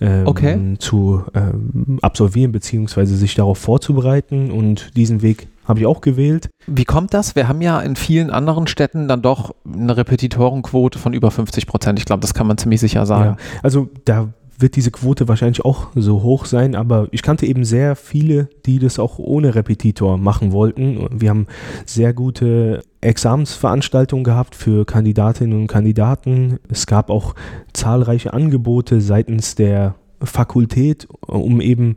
ähm, 0.00 0.26
okay. 0.26 0.76
zu 0.78 1.24
ähm, 1.34 1.98
absolvieren, 2.02 2.52
beziehungsweise 2.52 3.16
sich 3.16 3.34
darauf 3.34 3.58
vorzubereiten. 3.58 4.50
Und 4.50 4.96
diesen 4.96 5.22
Weg 5.22 5.48
habe 5.66 5.80
ich 5.80 5.86
auch 5.86 6.00
gewählt. 6.00 6.48
Wie 6.66 6.84
kommt 6.84 7.14
das? 7.14 7.36
Wir 7.36 7.48
haben 7.48 7.60
ja 7.60 7.80
in 7.80 7.96
vielen 7.96 8.30
anderen 8.30 8.66
Städten 8.66 9.08
dann 9.08 9.22
doch 9.22 9.54
eine 9.72 9.96
Repetitorenquote 9.96 10.98
von 10.98 11.12
über 11.12 11.30
50 11.30 11.66
Prozent. 11.66 11.98
Ich 11.98 12.04
glaube, 12.04 12.20
das 12.20 12.34
kann 12.34 12.46
man 12.46 12.58
ziemlich 12.58 12.80
sicher 12.80 13.06
sagen. 13.06 13.36
Ja, 13.36 13.60
also 13.62 13.88
da 14.04 14.28
wird 14.58 14.76
diese 14.76 14.90
Quote 14.90 15.28
wahrscheinlich 15.28 15.64
auch 15.64 15.88
so 15.94 16.22
hoch 16.22 16.44
sein, 16.44 16.74
aber 16.74 17.08
ich 17.12 17.22
kannte 17.22 17.46
eben 17.46 17.64
sehr 17.64 17.96
viele, 17.96 18.48
die 18.66 18.78
das 18.78 18.98
auch 18.98 19.18
ohne 19.18 19.54
Repetitor 19.54 20.18
machen 20.18 20.52
wollten. 20.52 21.08
Wir 21.12 21.30
haben 21.30 21.46
sehr 21.86 22.12
gute 22.12 22.82
Examensveranstaltungen 23.00 24.24
gehabt 24.24 24.54
für 24.54 24.84
Kandidatinnen 24.84 25.58
und 25.58 25.66
Kandidaten. 25.66 26.58
Es 26.68 26.86
gab 26.86 27.10
auch 27.10 27.34
zahlreiche 27.72 28.32
Angebote 28.32 29.00
seitens 29.00 29.54
der 29.54 29.94
Fakultät, 30.22 31.08
um 31.20 31.60
eben 31.60 31.96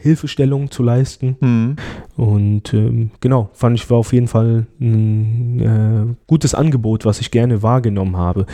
Hilfestellung 0.00 0.70
zu 0.70 0.82
leisten. 0.82 1.36
Mhm. 1.40 1.76
Und 2.16 2.72
ähm, 2.72 3.10
genau, 3.20 3.50
fand 3.52 3.78
ich 3.78 3.90
war 3.90 3.98
auf 3.98 4.12
jeden 4.12 4.28
Fall 4.28 4.66
ein 4.80 5.60
äh, 5.60 6.14
gutes 6.26 6.54
Angebot, 6.54 7.04
was 7.04 7.20
ich 7.20 7.30
gerne 7.30 7.62
wahrgenommen 7.62 8.16
habe. 8.16 8.46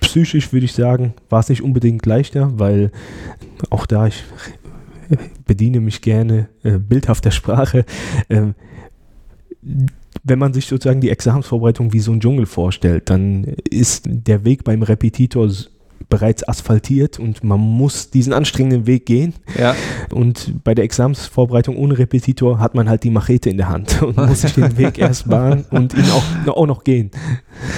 Psychisch 0.00 0.52
würde 0.52 0.66
ich 0.66 0.72
sagen, 0.72 1.14
war 1.30 1.40
es 1.40 1.48
nicht 1.48 1.62
unbedingt 1.62 2.04
leichter, 2.04 2.58
weil 2.58 2.92
auch 3.70 3.86
da 3.86 4.06
ich 4.06 4.24
bediene 5.46 5.80
mich 5.80 6.02
gerne 6.02 6.48
äh, 6.62 6.78
bildhafter 6.78 7.30
Sprache. 7.30 7.86
Äh, 8.28 8.52
wenn 10.24 10.38
man 10.38 10.52
sich 10.52 10.66
sozusagen 10.66 11.00
die 11.00 11.10
Examensvorbereitung 11.10 11.92
wie 11.92 12.00
so 12.00 12.12
ein 12.12 12.20
Dschungel 12.20 12.46
vorstellt, 12.46 13.10
dann 13.10 13.44
ist 13.70 14.04
der 14.06 14.44
Weg 14.44 14.64
beim 14.64 14.82
Repetitor 14.82 15.48
bereits 16.08 16.46
asphaltiert 16.48 17.18
und 17.18 17.44
man 17.44 17.60
muss 17.60 18.10
diesen 18.10 18.32
anstrengenden 18.32 18.86
Weg 18.86 19.06
gehen. 19.06 19.34
Ja. 19.58 19.74
Und 20.10 20.64
bei 20.64 20.74
der 20.74 20.84
Examensvorbereitung 20.84 21.76
ohne 21.76 21.98
Repetitor 21.98 22.60
hat 22.60 22.74
man 22.74 22.88
halt 22.88 23.04
die 23.04 23.10
Machete 23.10 23.50
in 23.50 23.56
der 23.58 23.68
Hand 23.68 24.02
und 24.02 24.16
muss 24.16 24.42
sich 24.42 24.54
den 24.54 24.76
Weg 24.78 24.98
erst 24.98 25.28
bahnen 25.28 25.64
und 25.70 25.94
ihn 25.94 26.04
auch, 26.10 26.56
auch 26.56 26.66
noch 26.66 26.84
gehen. 26.84 27.10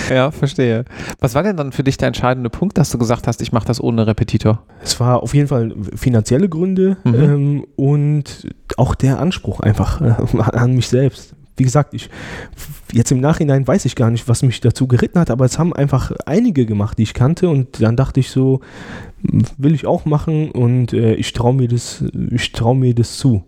Ja, 0.09 0.31
verstehe. 0.31 0.85
Was 1.19 1.35
war 1.35 1.43
denn 1.43 1.57
dann 1.57 1.73
für 1.73 1.83
dich 1.83 1.97
der 1.97 2.09
entscheidende 2.09 2.51
Punkt, 2.51 2.79
dass 2.79 2.91
du 2.91 2.99
gesagt 2.99 3.27
hast, 3.27 3.43
ich 3.43 3.53
mache 3.53 3.67
das 3.67 3.81
ohne 3.81 4.07
Repetitor? 4.07 4.63
Es 4.83 5.01
war 5.01 5.23
auf 5.23 5.35
jeden 5.35 5.49
Fall 5.49 5.75
finanzielle 5.97 6.49
Gründe 6.49 6.99
mhm. 7.05 7.15
ähm, 7.15 7.67
und 7.77 8.49
auch 8.77 8.95
der 8.95 9.19
Anspruch 9.19 9.61
einfach 9.61 10.01
äh, 10.01 10.39
an 10.39 10.75
mich 10.75 10.89
selbst. 10.89 11.35
Wie 11.61 11.65
gesagt, 11.65 11.93
ich 11.93 12.09
jetzt 12.91 13.13
im 13.13 13.21
Nachhinein 13.21 13.69
weiß 13.69 13.85
ich 13.85 13.95
gar 13.95 14.11
nicht, 14.11 14.29
was 14.29 14.43
mich 14.43 14.63
dazu 14.63 14.89
geritten 14.89 15.21
hat, 15.21 15.31
aber 15.31 15.45
es 15.45 15.59
haben 15.59 15.75
einfach 15.75 16.11
einige 16.25 16.65
gemacht, 16.65 16.97
die 16.97 17.03
ich 17.03 17.13
kannte 17.13 17.51
und 17.51 17.83
dann 17.83 17.97
dachte 17.97 18.19
ich 18.19 18.31
so, 18.31 18.61
will 19.59 19.75
ich 19.75 19.85
auch 19.85 20.07
machen 20.07 20.51
und 20.53 20.95
äh, 20.95 21.13
ich 21.17 21.35
traue 21.35 21.53
mir 21.53 21.69
das, 21.69 22.03
ich 22.31 22.53
traue 22.53 22.77
mir 22.77 22.95
das 22.95 23.19
zu. 23.19 23.45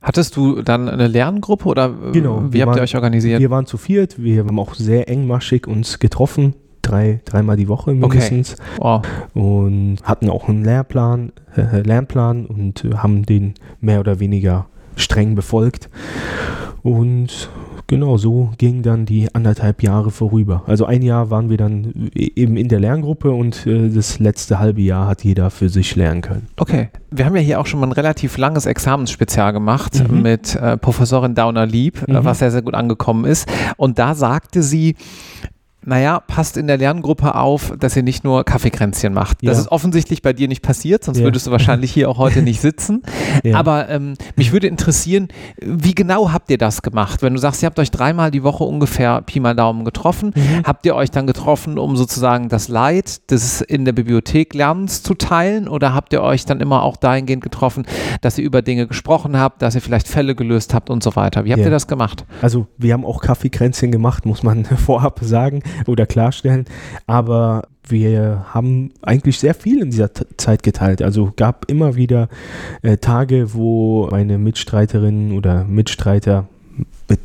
Hattest 0.00 0.36
du 0.36 0.62
dann 0.62 0.88
eine 0.88 1.08
Lerngruppe 1.08 1.68
oder 1.68 1.86
äh, 1.86 2.12
genau, 2.12 2.44
wie 2.52 2.62
habt 2.62 2.68
waren, 2.68 2.78
ihr 2.78 2.82
euch 2.82 2.94
organisiert? 2.94 3.40
Wir 3.40 3.50
waren 3.50 3.66
zu 3.66 3.76
viert, 3.76 4.22
wir 4.22 4.44
haben 4.44 4.60
auch 4.60 4.74
sehr 4.74 5.08
engmaschig 5.08 5.66
uns 5.66 5.98
getroffen, 5.98 6.54
drei, 6.80 7.22
dreimal 7.24 7.56
die 7.56 7.66
Woche 7.66 7.92
mindestens. 7.92 8.54
Okay. 8.78 9.02
Oh. 9.34 9.40
Und 9.40 9.98
hatten 10.04 10.30
auch 10.30 10.48
einen 10.48 10.64
Lehrplan, 10.64 11.32
äh, 11.56 11.80
Lernplan 11.80 12.46
und 12.46 12.86
haben 12.94 13.26
den 13.26 13.54
mehr 13.80 13.98
oder 13.98 14.20
weniger 14.20 14.68
streng 14.96 15.34
befolgt. 15.34 15.90
Und 16.86 17.50
genau 17.88 18.16
so 18.16 18.52
ging 18.58 18.82
dann 18.82 19.06
die 19.06 19.34
anderthalb 19.34 19.82
Jahre 19.82 20.12
vorüber. 20.12 20.62
Also 20.68 20.84
ein 20.84 21.02
Jahr 21.02 21.30
waren 21.30 21.50
wir 21.50 21.56
dann 21.56 22.10
eben 22.14 22.56
in 22.56 22.68
der 22.68 22.78
Lerngruppe 22.78 23.32
und 23.32 23.66
äh, 23.66 23.88
das 23.88 24.20
letzte 24.20 24.60
halbe 24.60 24.82
Jahr 24.82 25.08
hat 25.08 25.24
jeder 25.24 25.50
für 25.50 25.68
sich 25.68 25.96
lernen 25.96 26.20
können. 26.20 26.46
Okay. 26.56 26.90
Wir 27.10 27.24
haben 27.24 27.34
ja 27.34 27.42
hier 27.42 27.60
auch 27.60 27.66
schon 27.66 27.80
mal 27.80 27.86
ein 27.86 27.92
relativ 27.92 28.38
langes 28.38 28.66
Examensspezial 28.66 29.52
gemacht 29.52 30.00
mhm. 30.08 30.22
mit 30.22 30.54
äh, 30.54 30.76
Professorin 30.76 31.34
Dauner-Lieb, 31.34 32.06
mhm. 32.06 32.24
was 32.24 32.38
sehr, 32.38 32.52
sehr 32.52 32.62
gut 32.62 32.74
angekommen 32.74 33.24
ist. 33.24 33.48
Und 33.76 33.98
da 33.98 34.14
sagte 34.14 34.62
sie, 34.62 34.94
naja, 35.86 36.20
passt 36.20 36.56
in 36.56 36.66
der 36.66 36.76
Lerngruppe 36.78 37.36
auf, 37.36 37.72
dass 37.78 37.96
ihr 37.96 38.02
nicht 38.02 38.24
nur 38.24 38.44
Kaffeekränzchen 38.44 39.14
macht. 39.14 39.42
Ja. 39.42 39.50
Das 39.50 39.60
ist 39.60 39.68
offensichtlich 39.68 40.20
bei 40.20 40.32
dir 40.32 40.48
nicht 40.48 40.62
passiert, 40.62 41.04
sonst 41.04 41.18
ja. 41.18 41.24
würdest 41.24 41.46
du 41.46 41.52
wahrscheinlich 41.52 41.92
hier 41.92 42.10
auch 42.10 42.18
heute 42.18 42.42
nicht 42.42 42.60
sitzen. 42.60 43.02
Ja. 43.42 43.58
Aber 43.58 43.88
ähm, 43.90 44.14
mich 44.34 44.52
würde 44.52 44.66
interessieren, 44.66 45.28
wie 45.60 45.94
genau 45.94 46.32
habt 46.32 46.50
ihr 46.50 46.58
das 46.58 46.80
gemacht? 46.82 47.22
Wenn 47.22 47.34
du 47.34 47.38
sagst, 47.38 47.62
ihr 47.62 47.66
habt 47.66 47.78
euch 47.78 47.90
dreimal 47.90 48.30
die 48.30 48.42
Woche 48.42 48.64
ungefähr 48.64 49.20
Pi 49.22 49.40
mal 49.40 49.54
Daumen 49.54 49.84
getroffen, 49.84 50.32
mhm. 50.34 50.62
habt 50.64 50.86
ihr 50.86 50.94
euch 50.94 51.10
dann 51.10 51.26
getroffen, 51.26 51.78
um 51.78 51.96
sozusagen 51.96 52.48
das 52.48 52.68
Leid 52.68 53.30
des 53.30 53.60
in 53.60 53.84
der 53.84 53.92
Bibliothek 53.92 54.54
Lernens 54.54 55.02
zu 55.02 55.14
teilen 55.14 55.68
oder 55.68 55.92
habt 55.92 56.12
ihr 56.12 56.22
euch 56.22 56.46
dann 56.46 56.60
immer 56.60 56.82
auch 56.82 56.96
dahingehend 56.96 57.42
getroffen, 57.42 57.86
dass 58.22 58.38
ihr 58.38 58.44
über 58.44 58.62
Dinge 58.62 58.86
gesprochen 58.86 59.38
habt, 59.38 59.60
dass 59.62 59.74
ihr 59.74 59.82
vielleicht 59.82 60.08
Fälle 60.08 60.34
gelöst 60.34 60.72
habt 60.72 60.88
und 60.88 61.02
so 61.02 61.14
weiter? 61.14 61.44
Wie 61.44 61.52
habt 61.52 61.62
ihr 61.62 61.70
das 61.70 61.86
gemacht? 61.86 62.24
Also 62.42 62.66
wir 62.78 62.94
haben 62.94 63.04
auch 63.04 63.20
Kaffeekränzchen 63.20 63.92
gemacht, 63.92 64.24
muss 64.24 64.42
man 64.42 64.64
vorab 64.86 65.20
sagen 65.22 65.62
oder 65.86 66.06
klarstellen. 66.06 66.66
Aber 67.06 67.68
wir 67.88 68.46
haben 68.52 68.92
eigentlich 69.02 69.38
sehr 69.38 69.54
viel 69.54 69.82
in 69.82 69.90
dieser 69.90 70.10
Zeit 70.36 70.62
geteilt. 70.62 71.02
Also 71.02 71.32
gab 71.36 71.70
immer 71.70 71.96
wieder 71.96 72.28
äh, 72.82 72.96
Tage, 72.96 73.54
wo 73.54 74.08
meine 74.10 74.38
Mitstreiterinnen 74.38 75.32
oder 75.32 75.64
Mitstreiter 75.64 76.48
mit 77.08 77.20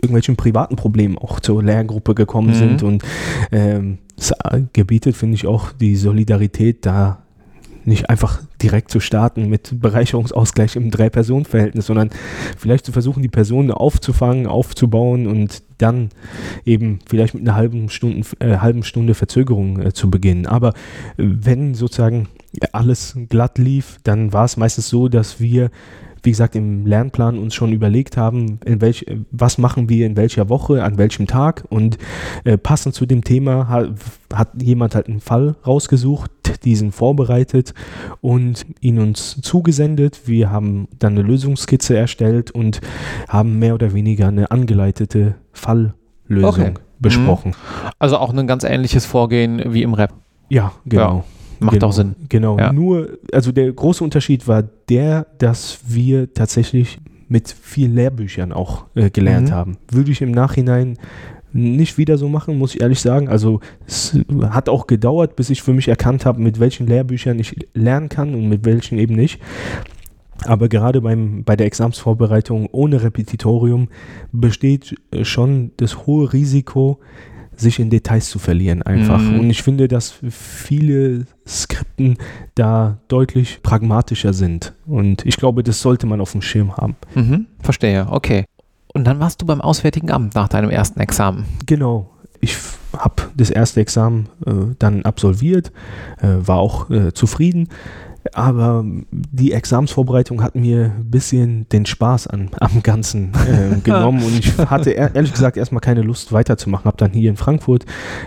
irgendwelchen 0.00 0.36
privaten 0.36 0.76
Problemen 0.76 1.18
auch 1.18 1.40
zur 1.40 1.62
Lerngruppe 1.62 2.14
gekommen 2.14 2.50
mhm. 2.50 2.54
sind 2.54 2.82
und 2.82 3.02
ähm, 3.50 3.98
es 4.16 4.32
gebietet, 4.72 5.16
finde 5.16 5.34
ich, 5.34 5.46
auch 5.46 5.72
die 5.72 5.96
Solidarität 5.96 6.86
da 6.86 7.22
nicht 7.88 8.10
einfach 8.10 8.42
direkt 8.62 8.90
zu 8.90 9.00
starten 9.00 9.48
mit 9.48 9.80
Bereicherungsausgleich 9.80 10.76
im 10.76 10.90
Drei-Personen-Verhältnis, 10.90 11.86
sondern 11.86 12.10
vielleicht 12.56 12.86
zu 12.86 12.92
versuchen, 12.92 13.22
die 13.22 13.28
Personen 13.28 13.70
aufzufangen, 13.70 14.46
aufzubauen 14.46 15.26
und 15.26 15.62
dann 15.78 16.10
eben 16.64 17.00
vielleicht 17.08 17.34
mit 17.34 17.42
einer 17.42 17.56
halben 17.56 17.88
Stunde, 17.88 18.26
äh, 18.40 18.58
halben 18.58 18.82
Stunde 18.82 19.14
Verzögerung 19.14 19.80
äh, 19.80 19.92
zu 19.92 20.10
beginnen. 20.10 20.46
Aber 20.46 20.70
äh, 20.70 20.72
wenn 21.16 21.74
sozusagen 21.74 22.28
alles 22.72 23.16
glatt 23.28 23.58
lief, 23.58 23.98
dann 24.04 24.32
war 24.32 24.44
es 24.44 24.56
meistens 24.56 24.88
so, 24.88 25.08
dass 25.08 25.40
wir 25.40 25.70
wie 26.22 26.30
gesagt, 26.30 26.56
im 26.56 26.86
Lernplan 26.86 27.38
uns 27.38 27.54
schon 27.54 27.72
überlegt 27.72 28.16
haben, 28.16 28.60
in 28.64 28.80
welch, 28.80 29.06
was 29.30 29.58
machen 29.58 29.88
wir 29.88 30.06
in 30.06 30.16
welcher 30.16 30.48
Woche, 30.48 30.82
an 30.82 30.98
welchem 30.98 31.26
Tag 31.26 31.64
und 31.68 31.98
äh, 32.44 32.58
passend 32.58 32.94
zu 32.94 33.06
dem 33.06 33.24
Thema 33.24 33.68
hat, 33.68 33.90
hat 34.32 34.62
jemand 34.62 34.94
halt 34.94 35.08
einen 35.08 35.20
Fall 35.20 35.56
rausgesucht, 35.66 36.30
diesen 36.64 36.92
vorbereitet 36.92 37.74
und 38.20 38.66
ihn 38.80 38.98
uns 38.98 39.40
zugesendet. 39.40 40.22
Wir 40.26 40.50
haben 40.50 40.88
dann 40.98 41.12
eine 41.12 41.22
Lösungskizze 41.22 41.96
erstellt 41.96 42.50
und 42.50 42.80
haben 43.28 43.58
mehr 43.58 43.74
oder 43.74 43.92
weniger 43.92 44.28
eine 44.28 44.50
angeleitete 44.50 45.34
Falllösung 45.52 45.94
okay. 46.44 46.74
besprochen. 46.98 47.50
Mhm. 47.50 47.90
Also 47.98 48.18
auch 48.18 48.32
ein 48.32 48.46
ganz 48.46 48.64
ähnliches 48.64 49.06
Vorgehen 49.06 49.72
wie 49.72 49.82
im 49.82 49.94
Rap. 49.94 50.12
Ja, 50.48 50.72
genau. 50.84 51.16
Ja. 51.16 51.24
Macht 51.60 51.74
genau, 51.74 51.86
auch 51.88 51.92
Sinn. 51.92 52.14
Genau. 52.28 52.58
Ja. 52.58 52.72
Nur, 52.72 53.18
also 53.32 53.50
der 53.52 53.72
große 53.72 54.04
Unterschied 54.04 54.46
war 54.46 54.62
der, 54.62 55.26
dass 55.38 55.80
wir 55.86 56.32
tatsächlich 56.32 56.98
mit 57.28 57.48
vielen 57.48 57.94
Lehrbüchern 57.94 58.52
auch 58.52 58.86
äh, 58.94 59.10
gelernt 59.10 59.48
mhm. 59.48 59.54
haben. 59.54 59.76
Würde 59.90 60.10
ich 60.10 60.22
im 60.22 60.30
Nachhinein 60.30 60.98
nicht 61.52 61.98
wieder 61.98 62.18
so 62.18 62.28
machen, 62.28 62.58
muss 62.58 62.74
ich 62.74 62.80
ehrlich 62.80 63.00
sagen. 63.00 63.28
Also 63.28 63.60
es 63.86 64.18
hat 64.42 64.68
auch 64.68 64.86
gedauert, 64.86 65.36
bis 65.36 65.50
ich 65.50 65.62
für 65.62 65.72
mich 65.72 65.88
erkannt 65.88 66.26
habe, 66.26 66.40
mit 66.40 66.60
welchen 66.60 66.86
Lehrbüchern 66.86 67.38
ich 67.38 67.56
lernen 67.74 68.08
kann 68.08 68.34
und 68.34 68.48
mit 68.48 68.64
welchen 68.64 68.98
eben 68.98 69.14
nicht. 69.14 69.40
Aber 70.44 70.68
gerade 70.68 71.00
beim, 71.00 71.42
bei 71.44 71.56
der 71.56 71.66
Examsvorbereitung 71.66 72.68
ohne 72.70 73.02
Repetitorium 73.02 73.88
besteht 74.32 74.94
äh, 75.10 75.24
schon 75.24 75.72
das 75.78 76.06
hohe 76.06 76.32
Risiko, 76.32 77.00
sich 77.60 77.80
in 77.80 77.90
Details 77.90 78.30
zu 78.30 78.38
verlieren 78.38 78.82
einfach. 78.82 79.20
Mhm. 79.20 79.40
Und 79.40 79.50
ich 79.50 79.62
finde, 79.62 79.88
dass 79.88 80.14
viele 80.30 81.26
Skripten 81.46 82.16
da 82.54 82.98
deutlich 83.08 83.60
pragmatischer 83.62 84.32
sind. 84.32 84.74
Und 84.86 85.26
ich 85.26 85.36
glaube, 85.36 85.64
das 85.64 85.80
sollte 85.80 86.06
man 86.06 86.20
auf 86.20 86.32
dem 86.32 86.42
Schirm 86.42 86.76
haben. 86.76 86.96
Mhm. 87.16 87.46
Verstehe, 87.60 88.06
okay. 88.10 88.44
Und 88.98 89.04
dann 89.04 89.20
warst 89.20 89.40
du 89.40 89.46
beim 89.46 89.60
Auswärtigen 89.60 90.10
Amt 90.10 90.34
nach 90.34 90.48
deinem 90.48 90.70
ersten 90.70 90.98
Examen. 90.98 91.44
Genau. 91.66 92.10
Ich 92.40 92.56
habe 92.96 93.22
das 93.36 93.48
erste 93.48 93.80
Examen 93.80 94.28
äh, 94.44 94.74
dann 94.80 95.02
absolviert, 95.02 95.72
äh, 96.20 96.26
war 96.40 96.58
auch 96.58 96.90
äh, 96.90 97.12
zufrieden 97.12 97.68
aber 98.32 98.84
die 99.10 99.52
Examsvorbereitung 99.52 100.42
hat 100.42 100.54
mir 100.54 100.92
ein 100.96 101.10
bisschen 101.10 101.68
den 101.70 101.86
Spaß 101.86 102.26
an, 102.26 102.50
am 102.60 102.82
Ganzen 102.82 103.32
äh, 103.34 103.78
genommen 103.84 104.22
und 104.22 104.38
ich 104.38 104.58
hatte 104.58 104.90
ehrlich 104.90 105.32
gesagt 105.32 105.56
erstmal 105.56 105.80
keine 105.80 106.02
Lust 106.02 106.32
weiterzumachen. 106.32 106.86
Habe 106.86 106.96
dann 106.96 107.12
hier 107.12 107.30
in 107.30 107.36
Frankfurt 107.36 107.84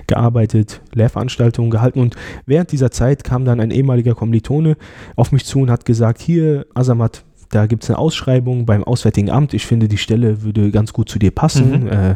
gearbeitet, 0.08 0.82
Lehrveranstaltungen 0.94 1.72
gehalten 1.72 2.00
und 2.00 2.16
während 2.46 2.72
dieser 2.72 2.92
Zeit 2.92 3.24
kam 3.24 3.46
dann 3.46 3.60
ein 3.60 3.72
ehemaliger 3.72 4.16
Kommilitone 4.16 4.78
auf 5.16 5.32
mich 5.32 5.46
zu 5.46 5.60
und 5.60 5.72
hat 5.72 5.86
gesagt, 5.86 6.22
hier 6.22 6.66
Asamat, 6.74 7.24
da 7.52 7.68
gibt 7.68 7.84
es 7.84 7.90
eine 7.90 8.00
Ausschreibung 8.00 8.66
beim 8.66 8.84
Auswärtigen 8.84 9.30
Amt. 9.30 9.54
Ich 9.54 9.66
finde, 9.66 9.88
die 9.88 9.98
Stelle 9.98 10.42
würde 10.42 10.72
ganz 10.72 10.94
gut 10.94 11.10
zu 11.10 11.20
dir 11.20 11.32
passen. 11.32 11.84
Mhm. 11.84 11.88
Äh, 11.88 12.16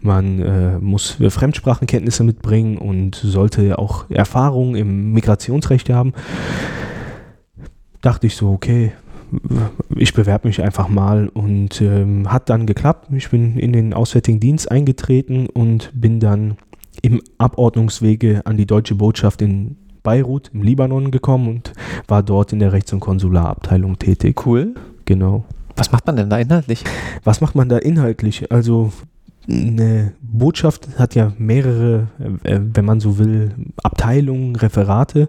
man 0.00 0.38
äh, 0.40 0.78
muss 0.78 1.16
Fremdsprachenkenntnisse 1.28 2.24
mitbringen 2.24 2.78
und 2.78 3.14
sollte 3.14 3.78
auch 3.78 4.10
Erfahrung 4.10 4.74
im 4.74 5.12
Migrationsrecht 5.12 5.90
haben 5.90 6.12
dachte 8.02 8.26
ich 8.26 8.36
so, 8.36 8.50
okay, 8.50 8.92
ich 9.96 10.12
bewerbe 10.12 10.48
mich 10.48 10.60
einfach 10.62 10.88
mal 10.88 11.28
und 11.28 11.80
ähm, 11.80 12.30
hat 12.30 12.50
dann 12.50 12.66
geklappt. 12.66 13.08
Ich 13.16 13.30
bin 13.30 13.56
in 13.56 13.72
den 13.72 13.94
Auswärtigen 13.94 14.40
Dienst 14.40 14.70
eingetreten 14.70 15.46
und 15.46 15.90
bin 15.94 16.20
dann 16.20 16.58
im 17.00 17.22
Abordnungswege 17.38 18.42
an 18.44 18.58
die 18.58 18.66
deutsche 18.66 18.94
Botschaft 18.94 19.40
in 19.40 19.76
Beirut 20.02 20.50
im 20.52 20.62
Libanon 20.62 21.10
gekommen 21.10 21.48
und 21.48 21.72
war 22.08 22.22
dort 22.22 22.52
in 22.52 22.58
der 22.58 22.72
Rechts- 22.72 22.92
und 22.92 23.00
Konsularabteilung 23.00 23.98
tätig. 23.98 24.46
Cool. 24.46 24.74
Genau. 25.04 25.44
Was 25.76 25.92
macht 25.92 26.06
man 26.06 26.16
denn 26.16 26.30
da 26.30 26.38
inhaltlich? 26.38 26.84
Was 27.24 27.40
macht 27.40 27.54
man 27.54 27.68
da 27.68 27.78
inhaltlich? 27.78 28.50
Also 28.52 28.92
eine 29.48 30.12
Botschaft 30.20 30.98
hat 30.98 31.14
ja 31.14 31.32
mehrere, 31.38 32.08
äh, 32.44 32.60
wenn 32.62 32.84
man 32.84 33.00
so 33.00 33.18
will, 33.18 33.52
Abteilungen, 33.82 34.54
Referate, 34.56 35.28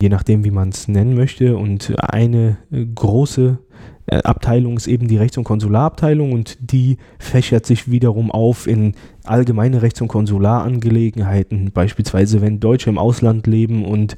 je 0.00 0.08
nachdem, 0.08 0.44
wie 0.44 0.50
man 0.50 0.70
es 0.70 0.88
nennen 0.88 1.14
möchte. 1.14 1.56
Und 1.56 1.92
eine 1.98 2.56
große 2.94 3.58
äh, 4.06 4.16
Abteilung 4.22 4.76
ist 4.76 4.86
eben 4.86 5.06
die 5.06 5.16
Rechts- 5.16 5.36
und 5.36 5.44
Konsularabteilung 5.44 6.32
und 6.32 6.56
die 6.60 6.96
fächert 7.18 7.66
sich 7.66 7.90
wiederum 7.90 8.30
auf 8.30 8.66
in 8.66 8.94
allgemeine 9.24 9.82
Rechts- 9.82 10.00
und 10.00 10.08
Konsularangelegενheiten, 10.08 11.70
beispielsweise 11.72 12.40
wenn 12.40 12.60
Deutsche 12.60 12.90
im 12.90 12.98
Ausland 12.98 13.46
leben 13.46 13.84
und 13.84 14.16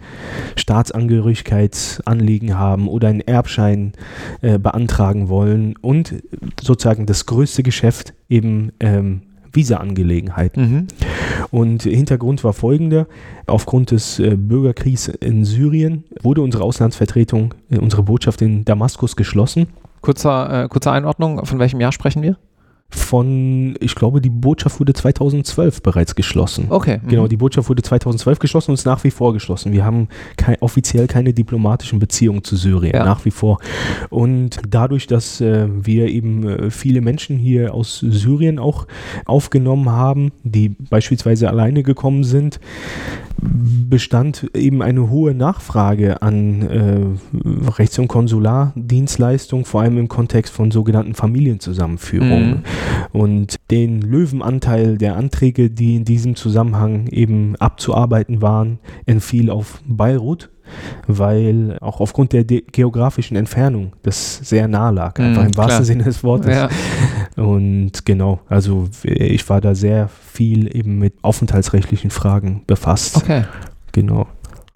Staatsangehörigkeitsanliegen 0.56 2.58
haben 2.58 2.88
oder 2.88 3.08
einen 3.08 3.20
Erbschein 3.20 3.92
äh, 4.40 4.58
beantragen 4.58 5.28
wollen 5.28 5.74
und 5.80 6.14
sozusagen 6.62 7.06
das 7.06 7.26
größte 7.26 7.62
Geschäft 7.62 8.14
eben 8.28 8.72
ähm, 8.80 9.22
Visa-Angelegenheiten. 9.54 10.60
Mhm. 10.60 10.86
Und 11.50 11.82
Hintergrund 11.84 12.44
war 12.44 12.52
folgender. 12.52 13.06
Aufgrund 13.46 13.90
des 13.90 14.18
äh, 14.18 14.36
Bürgerkriegs 14.36 15.08
in 15.08 15.44
Syrien 15.44 16.04
wurde 16.22 16.42
unsere 16.42 16.64
Auslandsvertretung, 16.64 17.54
äh, 17.70 17.78
unsere 17.78 18.02
Botschaft 18.02 18.42
in 18.42 18.64
Damaskus 18.64 19.16
geschlossen. 19.16 19.68
Kurzer, 20.00 20.64
äh, 20.64 20.68
kurze 20.68 20.90
Einordnung, 20.90 21.44
von 21.46 21.58
welchem 21.58 21.80
Jahr 21.80 21.92
sprechen 21.92 22.22
wir? 22.22 22.36
Von, 22.90 23.74
ich 23.80 23.94
glaube, 23.94 24.20
die 24.20 24.30
Botschaft 24.30 24.78
wurde 24.78 24.92
2012 24.92 25.82
bereits 25.82 26.14
geschlossen. 26.14 26.66
Okay. 26.70 27.00
Genau, 27.06 27.24
mhm. 27.24 27.28
die 27.28 27.36
Botschaft 27.36 27.68
wurde 27.68 27.82
2012 27.82 28.38
geschlossen 28.38 28.70
und 28.70 28.74
ist 28.74 28.86
nach 28.86 29.02
wie 29.04 29.10
vor 29.10 29.32
geschlossen. 29.32 29.72
Wir 29.72 29.84
haben 29.84 30.08
kei- 30.36 30.56
offiziell 30.60 31.06
keine 31.08 31.32
diplomatischen 31.34 31.98
Beziehungen 31.98 32.44
zu 32.44 32.56
Syrien, 32.56 32.94
Ja. 32.94 33.04
nach 33.04 33.24
wie 33.24 33.30
vor. 33.32 33.58
Und 34.10 34.60
dadurch, 34.68 35.06
dass 35.06 35.40
äh, 35.40 35.66
wir 35.68 36.06
eben 36.08 36.46
äh, 36.48 36.70
viele 36.70 37.00
Menschen 37.00 37.36
hier 37.36 37.74
aus 37.74 37.98
Syrien 37.98 38.58
auch 38.58 38.86
aufgenommen 39.26 39.90
haben, 39.90 40.30
die 40.44 40.68
beispielsweise 40.68 41.48
alleine 41.48 41.82
gekommen 41.82 42.22
sind, 42.22 42.60
bestand 43.44 44.50
eben 44.54 44.82
eine 44.82 45.10
hohe 45.10 45.34
Nachfrage 45.34 46.22
an 46.22 46.62
äh, 46.62 47.70
Rechts- 47.70 47.98
und 47.98 48.08
Konsulardienstleistungen, 48.08 49.64
vor 49.64 49.82
allem 49.82 49.98
im 49.98 50.08
Kontext 50.08 50.52
von 50.52 50.70
sogenannten 50.70 51.14
Familienzusammenführungen. 51.14 52.48
Mhm. 52.50 52.64
Und 53.12 53.56
den 53.70 54.00
Löwenanteil 54.00 54.98
der 54.98 55.16
Anträge, 55.16 55.70
die 55.70 55.96
in 55.96 56.04
diesem 56.04 56.36
Zusammenhang 56.36 57.06
eben 57.08 57.56
abzuarbeiten 57.56 58.42
waren, 58.42 58.78
entfiel 59.06 59.50
auf 59.50 59.82
Beirut, 59.86 60.50
weil 61.06 61.78
auch 61.80 62.00
aufgrund 62.00 62.32
der 62.32 62.44
de- 62.44 62.64
geografischen 62.70 63.36
Entfernung 63.36 63.92
das 64.02 64.36
sehr 64.36 64.68
nah 64.68 64.90
lag, 64.90 65.18
einfach 65.18 65.44
im 65.44 65.56
wahrsten 65.56 65.66
klar. 65.66 65.84
Sinne 65.84 66.04
des 66.04 66.22
Wortes. 66.24 66.54
Ja. 66.54 66.68
Und 67.42 68.04
genau, 68.04 68.40
also 68.48 68.88
ich 69.02 69.48
war 69.48 69.60
da 69.60 69.74
sehr 69.74 70.08
viel 70.08 70.74
eben 70.74 70.98
mit 70.98 71.14
aufenthaltsrechtlichen 71.22 72.10
Fragen 72.10 72.62
befasst. 72.66 73.16
Okay. 73.16 73.44
Genau. 73.92 74.26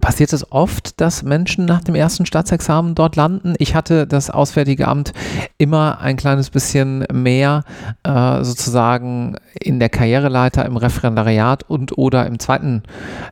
Passiert 0.09 0.33
es 0.33 0.51
oft, 0.51 0.99
dass 0.99 1.21
Menschen 1.21 1.65
nach 1.65 1.83
dem 1.83 1.93
ersten 1.93 2.25
Staatsexamen 2.25 2.95
dort 2.95 3.15
landen? 3.15 3.53
Ich 3.59 3.75
hatte 3.75 4.07
das 4.07 4.31
Auswärtige 4.31 4.87
Amt 4.87 5.13
immer 5.59 5.99
ein 5.99 6.17
kleines 6.17 6.49
bisschen 6.49 7.05
mehr 7.13 7.63
äh, 8.01 8.43
sozusagen 8.43 9.35
in 9.61 9.79
der 9.79 9.89
Karriereleiter, 9.89 10.65
im 10.65 10.77
Referendariat 10.77 11.61
und 11.61 11.95
oder 11.99 12.25
im 12.25 12.39
zweiten, 12.39 12.81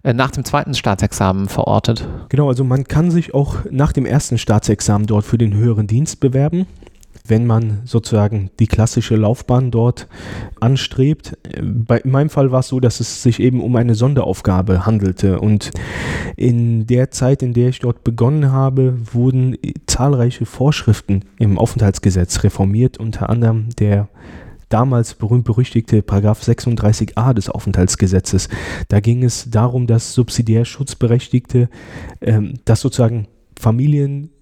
äh, 0.04 0.14
nach 0.14 0.30
dem 0.30 0.46
zweiten 0.46 0.76
Staatsexamen 0.76 1.50
verortet. 1.50 2.08
Genau, 2.30 2.48
also 2.48 2.64
man 2.64 2.84
kann 2.84 3.10
sich 3.10 3.34
auch 3.34 3.56
nach 3.72 3.92
dem 3.92 4.06
ersten 4.06 4.38
Staatsexamen 4.38 5.08
dort 5.08 5.26
für 5.26 5.40
den 5.40 5.56
höheren 5.56 5.88
Dienst 5.88 6.20
bewerben, 6.20 6.68
wenn 7.28 7.46
man 7.46 7.82
sozusagen 7.86 8.50
die 8.60 8.68
klassische 8.68 9.16
Laufbahn 9.16 9.72
dort 9.72 10.08
anstrebt. 10.60 11.38
Bei, 11.62 12.00
in 12.00 12.12
meinem 12.12 12.30
Fall 12.30 12.52
war 12.52 12.60
es 12.62 12.68
so, 12.68 12.80
dass 12.80 13.00
es 13.00 13.24
sich 13.24 13.40
eben 13.40 13.62
um 13.62 13.76
eine 13.76 13.96
Sonderaufgabe 13.96 14.86
handelte 14.86 15.40
und 15.40 15.72
in 16.36 16.88
der 16.88 17.12
Zeit, 17.12 17.42
in 17.44 17.54
der 17.54 17.70
ich 17.70 17.80
dort 17.80 18.04
begonnen 18.04 18.52
habe, 18.52 18.98
wurden 19.12 19.58
zahlreiche 19.88 20.46
Vorschriften 20.46 21.24
im 21.38 21.58
Aufenthaltsgesetz 21.58 22.44
reformiert, 22.44 22.98
unter 22.98 23.30
anderem 23.30 23.70
der 23.80 24.10
damals 24.70 25.14
berühmt-berüchtigte 25.14 26.02
Paragraph 26.02 26.42
36a 26.42 27.34
des 27.34 27.50
Aufenthaltsgesetzes. 27.50 28.50
Da 28.90 29.00
ging 29.00 29.24
es 29.24 29.50
darum, 29.50 29.88
dass 29.88 30.14
subsidiär 30.14 30.66
Schutzberechtigte, 30.66 31.70
ähm, 32.22 32.56
dass 32.66 32.82
sozusagen 32.82 33.28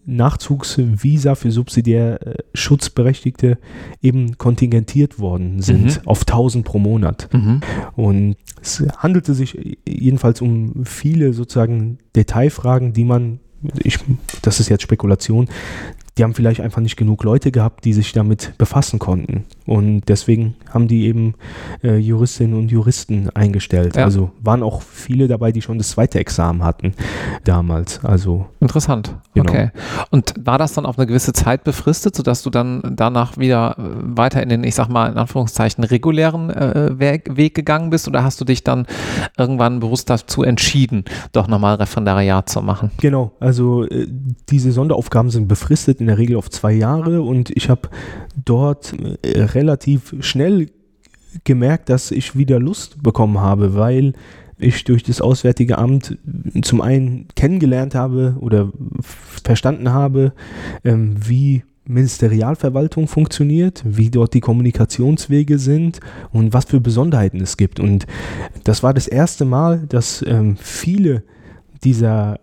Familiennachzugsvisa 0.05 1.35
für 1.35 1.51
subsidiär 1.51 2.25
äh, 2.25 2.35
Schutzberechtigte 2.53 3.57
eben 4.01 4.37
kontingentiert 4.37 5.19
worden 5.19 5.61
sind 5.61 5.85
Mhm. 5.85 6.07
auf 6.07 6.21
1000 6.21 6.65
pro 6.65 6.79
Monat. 6.79 7.29
Mhm. 7.33 7.61
Und 7.95 8.35
es 8.61 8.83
handelte 8.97 9.33
sich 9.33 9.77
jedenfalls 9.87 10.41
um 10.41 10.85
viele 10.85 11.33
sozusagen 11.33 11.97
Detailfragen, 12.15 12.93
die 12.93 13.03
man, 13.03 13.39
ich, 13.83 13.99
das 14.41 14.59
ist 14.59 14.69
jetzt 14.69 14.83
Spekulation, 14.83 15.47
die 16.17 16.23
haben 16.23 16.33
vielleicht 16.33 16.61
einfach 16.61 16.81
nicht 16.81 16.95
genug 16.95 17.23
Leute 17.23 17.51
gehabt, 17.51 17.83
die 17.83 17.91
sich 17.91 18.13
damit 18.13 18.53
befassen 18.57 18.99
konnten. 18.99 19.43
Und 19.65 20.03
deswegen 20.07 20.55
haben 20.73 20.87
die 20.87 21.07
eben 21.07 21.33
äh, 21.83 21.97
Juristinnen 21.97 22.57
und 22.57 22.71
Juristen 22.71 23.29
eingestellt. 23.31 23.97
Ja. 23.97 24.05
Also 24.05 24.31
waren 24.41 24.63
auch 24.63 24.81
viele 24.81 25.27
dabei, 25.27 25.51
die 25.51 25.61
schon 25.61 25.77
das 25.77 25.89
zweite 25.89 26.19
Examen 26.19 26.63
hatten 26.63 26.93
damals. 27.43 28.03
Also 28.05 28.45
Interessant. 28.61 29.15
Genau. 29.33 29.51
Okay. 29.51 29.71
Und 30.09 30.33
war 30.39 30.57
das 30.57 30.73
dann 30.73 30.85
auf 30.85 30.97
eine 30.97 31.05
gewisse 31.05 31.33
Zeit 31.33 31.65
befristet, 31.65 32.15
sodass 32.15 32.43
du 32.43 32.49
dann 32.49 32.81
danach 32.95 33.37
wieder 33.37 33.75
äh, 33.77 34.17
weiter 34.17 34.41
in 34.41 34.49
den, 34.49 34.63
ich 34.63 34.75
sag 34.75 34.87
mal, 34.87 35.11
in 35.11 35.17
Anführungszeichen 35.17 35.83
regulären 35.83 36.49
äh, 36.49 36.97
Weg, 36.97 37.35
Weg 37.35 37.55
gegangen 37.55 37.89
bist 37.89 38.07
oder 38.07 38.23
hast 38.23 38.39
du 38.39 38.45
dich 38.45 38.63
dann 38.63 38.87
irgendwann 39.37 39.81
bewusst 39.81 40.09
dazu 40.09 40.43
entschieden, 40.43 41.03
doch 41.33 41.47
nochmal 41.47 41.75
Referendariat 41.75 42.47
zu 42.47 42.61
machen? 42.61 42.91
Genau, 42.97 43.33
also 43.41 43.83
äh, 43.83 44.07
diese 44.49 44.71
Sonderaufgaben 44.71 45.29
sind 45.29 45.47
befristet 45.47 45.99
in 46.05 46.07
der 46.07 46.19
Regel 46.19 46.35
auf 46.35 46.51
zwei 46.51 46.71
Jahre 46.71 47.23
und 47.23 47.49
ich 47.49 47.67
habe 47.67 47.89
dort 48.43 48.93
äh, 49.23 49.41
relativ 49.41 50.15
schnell 50.19 50.69
gemerkt, 51.43 51.89
dass 51.89 52.11
ich 52.11 52.37
wieder 52.37 52.59
Lust 52.59 53.01
bekommen 53.01 53.39
habe, 53.39 53.75
weil 53.75 54.13
ich 54.59 54.83
durch 54.83 55.01
das 55.01 55.19
Auswärtige 55.19 55.79
Amt 55.79 56.17
zum 56.61 56.81
einen 56.81 57.27
kennengelernt 57.35 57.95
habe 57.95 58.37
oder 58.39 58.71
verstanden 59.43 59.91
habe, 59.91 60.31
ähm, 60.83 61.15
wie 61.27 61.63
Ministerialverwaltung 61.87 63.07
funktioniert, 63.07 63.83
wie 63.83 64.11
dort 64.11 64.33
die 64.35 64.41
Kommunikationswege 64.41 65.57
sind 65.57 65.99
und 66.31 66.53
was 66.53 66.65
für 66.65 66.79
Besonderheiten 66.79 67.41
es 67.41 67.57
gibt. 67.57 67.79
Und 67.79 68.05
das 68.63 68.83
war 68.83 68.93
das 68.93 69.07
erste 69.07 69.43
Mal, 69.43 69.85
dass 69.89 70.23
ähm, 70.27 70.55
viele 70.57 71.23
dieser 71.83 72.39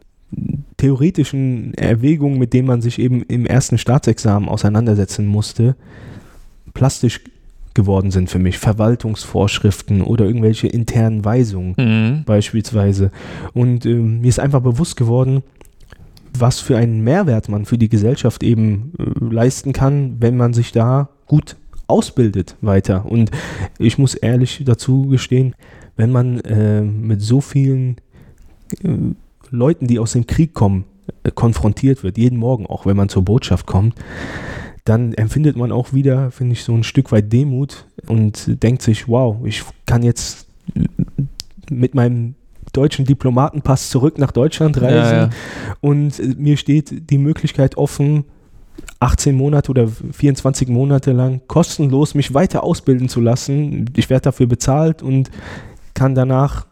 theoretischen 0.83 1.75
Erwägungen, 1.75 2.40
mit 2.40 2.53
denen 2.53 2.66
man 2.66 2.83
sich 2.83 2.99
eben 2.99 3.23
im 3.23 3.47
ersten 3.47 3.79
Staatsexamen 3.79 4.49
auseinandersetzen 4.49 5.27
musste, 5.29 5.77
plastisch 6.75 7.21
geworden 7.73 8.11
sind 8.11 8.29
für 8.29 8.40
mich. 8.40 8.59
Verwaltungsvorschriften 8.59 10.03
oder 10.03 10.25
irgendwelche 10.25 10.66
internen 10.66 11.25
Weisungen 11.25 11.75
Mhm. 11.79 12.25
beispielsweise. 12.25 13.12
Und 13.55 13.87
ähm, 13.87 14.23
mir 14.23 14.29
ist 14.29 14.40
einfach 14.40 14.61
bewusst 14.61 14.97
geworden, 14.97 15.45
was 16.37 16.59
für 16.59 16.77
einen 16.77 17.05
Mehrwert 17.05 17.49
man 17.49 17.64
für 17.64 17.79
die 17.79 17.88
Gesellschaft 17.88 18.42
eben 18.42 18.92
äh, 18.99 19.33
leisten 19.33 19.73
kann, 19.73 20.16
wenn 20.18 20.37
man 20.37 20.53
sich 20.53 20.73
da 20.73 21.11
gut 21.27 21.55
ausbildet 21.87 22.57
weiter. 22.61 23.07
Und 23.07 23.31
ich 23.79 23.99
muss 23.99 24.14
ehrlich 24.16 24.62
dazu 24.64 25.07
gestehen, 25.07 25.55
wenn 25.97 26.11
man 26.11 26.40
äh, 26.40 26.81
mit 26.83 27.21
so 27.23 27.40
vielen 27.40 27.99
äh, 28.83 28.88
Leuten, 29.53 29.87
die 29.87 29.99
aus 29.99 30.12
dem 30.12 30.27
Krieg 30.27 30.55
kommen, 30.55 30.85
äh, 31.23 31.31
konfrontiert 31.31 32.03
wird, 32.03 32.19
jeden 32.19 32.38
Morgen 32.38 32.67
auch, 32.67 32.87
wenn 32.87 32.97
man 32.97 33.09
zur 33.09 33.25
Botschaft 33.25 33.67
kommt, 33.67 33.95
dann 34.85 35.15
empfindet 35.15 35.57
man 35.57 35.71
auch 35.71 35.93
wieder, 35.93 36.31
finde 36.31 36.55
ich, 36.55 36.65
so 36.65 36.75
ein 36.75 36.83
Stück 36.83 37.12
weit 37.12 37.33
Demut 37.33 37.87
und 38.09 38.62
denkt 38.62 38.83
sich, 38.83 39.07
wow, 39.07 39.37
ich 39.45 39.62
kann 39.87 40.03
jetzt 40.03 40.49
mit 41.71 41.95
meinem 41.95 42.35
deutschen 42.73 43.05
Diplomatenpass 43.05 43.91
zurück 43.91 44.19
nach 44.19 44.33
Deutschland 44.33 44.81
reisen 44.81 45.17
Ja, 45.17 45.25
ja. 45.25 45.31
und 45.81 46.19
äh, 46.19 46.35
mir 46.37 46.57
steht 46.57 47.11
die 47.11 47.19
Möglichkeit 47.19 47.77
offen, 47.77 48.25
18 49.01 49.35
Monate 49.35 49.71
oder 49.71 49.88
24 49.88 50.69
Monate 50.69 51.12
lang 51.12 51.43
kostenlos 51.47 52.15
mich 52.15 52.35
weiter 52.35 52.62
ausbilden 52.62 53.09
zu 53.09 53.21
lassen. 53.21 53.91
Ich 53.97 54.09
werde 54.11 54.23
dafür 54.23 54.47
bezahlt 54.47 55.03
und 55.03 55.31
kann 55.95 56.15
danach 56.15 56.67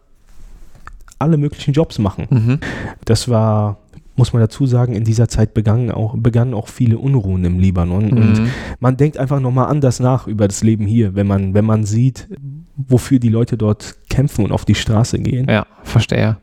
alle 1.21 1.37
möglichen 1.37 1.73
Jobs 1.73 1.99
machen. 1.99 2.27
Mhm. 2.31 2.59
Das 3.05 3.29
war, 3.29 3.79
muss 4.17 4.33
man 4.33 4.41
dazu 4.43 4.67
sagen, 4.67 4.95
in 4.95 5.05
dieser 5.05 5.29
Zeit 5.29 5.55
begannen 5.55 5.91
auch, 5.91 6.15
begannen 6.17 6.55
auch 6.55 6.69
viele 6.69 6.99
Unruhen 6.99 7.45
im 7.45 7.59
Libanon. 7.61 8.11
Und 8.13 8.39
Mhm. 8.41 8.47
man 8.81 8.97
denkt 8.97 9.17
einfach 9.19 9.39
nochmal 9.41 9.67
anders 9.69 10.01
nach 10.01 10.27
über 10.27 10.49
das 10.49 10.63
Leben 10.63 10.87
hier, 10.87 11.15
wenn 11.15 11.27
man, 11.27 11.55
wenn 11.55 11.65
man 11.65 11.85
sieht, 11.85 12.29
wofür 12.77 13.19
die 13.19 13.29
Leute 13.29 13.57
dort 13.57 13.97
kämpfen 14.09 14.45
und 14.47 14.53
auf 14.53 14.65
die 14.65 14.75
Straße 14.75 15.19
gehen. 15.19 15.49
Ja, 15.49 15.67
verstehe. 15.83 16.39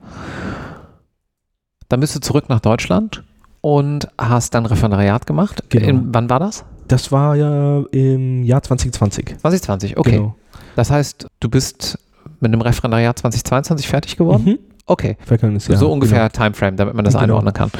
Dann 1.89 1.99
bist 1.99 2.15
du 2.15 2.19
zurück 2.19 2.49
nach 2.49 2.59
Deutschland 2.59 3.23
und 3.61 4.07
hast 4.17 4.53
dann 4.53 4.65
Referendariat 4.65 5.25
gemacht. 5.25 5.63
Genau. 5.69 5.87
In, 5.87 6.13
wann 6.13 6.29
war 6.29 6.39
das? 6.39 6.65
Das 6.87 7.11
war 7.11 7.35
ja 7.35 7.81
im 7.91 8.43
Jahr 8.43 8.61
2020. 8.63 9.37
2020, 9.39 9.97
okay. 9.97 10.11
Genau. 10.11 10.35
Das 10.75 10.91
heißt, 10.91 11.27
du 11.39 11.49
bist 11.49 11.97
mit 12.39 12.53
dem 12.53 12.61
Referendariat 12.61 13.17
2022 13.17 13.87
fertig 13.87 14.15
geworden? 14.17 14.43
Mhm. 14.45 14.59
Okay. 14.87 15.17
Vergangenes 15.25 15.67
Jahr. 15.67 15.77
so 15.77 15.91
ungefähr 15.91 16.29
Timeframe, 16.31 16.77
damit 16.77 16.95
man 16.95 17.05
das 17.05 17.13
Genau. 17.13 17.23
einordnen 17.25 17.53
kann. 17.53 17.71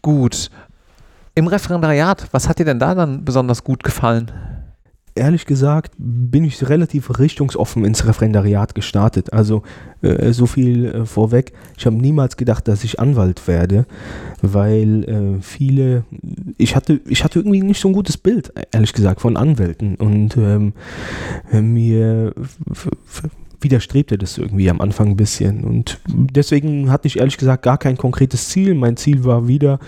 Gut. 0.00 0.50
Im 1.34 1.46
Referendariat, 1.46 2.28
was 2.30 2.48
hat 2.48 2.58
dir 2.58 2.64
denn 2.64 2.78
da 2.78 2.94
dann 2.94 3.24
besonders 3.24 3.64
gut 3.64 3.82
gefallen? 3.82 4.30
ehrlich 5.14 5.46
gesagt 5.46 5.94
bin 5.98 6.44
ich 6.44 6.68
relativ 6.68 7.18
richtungsoffen 7.18 7.84
ins 7.84 8.06
Referendariat 8.06 8.74
gestartet. 8.74 9.32
Also 9.32 9.62
äh, 10.00 10.32
so 10.32 10.46
viel 10.46 10.86
äh, 10.86 11.06
vorweg. 11.06 11.52
Ich 11.76 11.86
habe 11.86 11.96
niemals 11.96 12.36
gedacht, 12.36 12.66
dass 12.68 12.84
ich 12.84 12.98
Anwalt 13.00 13.46
werde, 13.46 13.86
weil 14.40 15.04
äh, 15.04 15.42
viele, 15.42 16.04
ich 16.56 16.76
hatte, 16.76 17.00
ich 17.06 17.24
hatte 17.24 17.40
irgendwie 17.40 17.62
nicht 17.62 17.80
so 17.80 17.88
ein 17.88 17.94
gutes 17.94 18.16
Bild, 18.16 18.52
ehrlich 18.72 18.92
gesagt, 18.92 19.20
von 19.20 19.36
Anwälten. 19.36 19.96
Und 19.96 20.36
ähm, 20.36 20.72
mir 21.52 22.32
widerstrebte 23.62 24.18
das 24.18 24.38
irgendwie 24.38 24.70
am 24.70 24.80
Anfang 24.80 25.08
ein 25.08 25.16
bisschen. 25.16 25.64
Und 25.64 26.00
deswegen 26.06 26.90
hatte 26.90 27.08
ich 27.08 27.18
ehrlich 27.18 27.36
gesagt 27.36 27.62
gar 27.62 27.78
kein 27.78 27.96
konkretes 27.96 28.48
Ziel. 28.48 28.74
Mein 28.74 28.96
Ziel 28.96 29.24
war 29.24 29.48
wieder, 29.48 29.78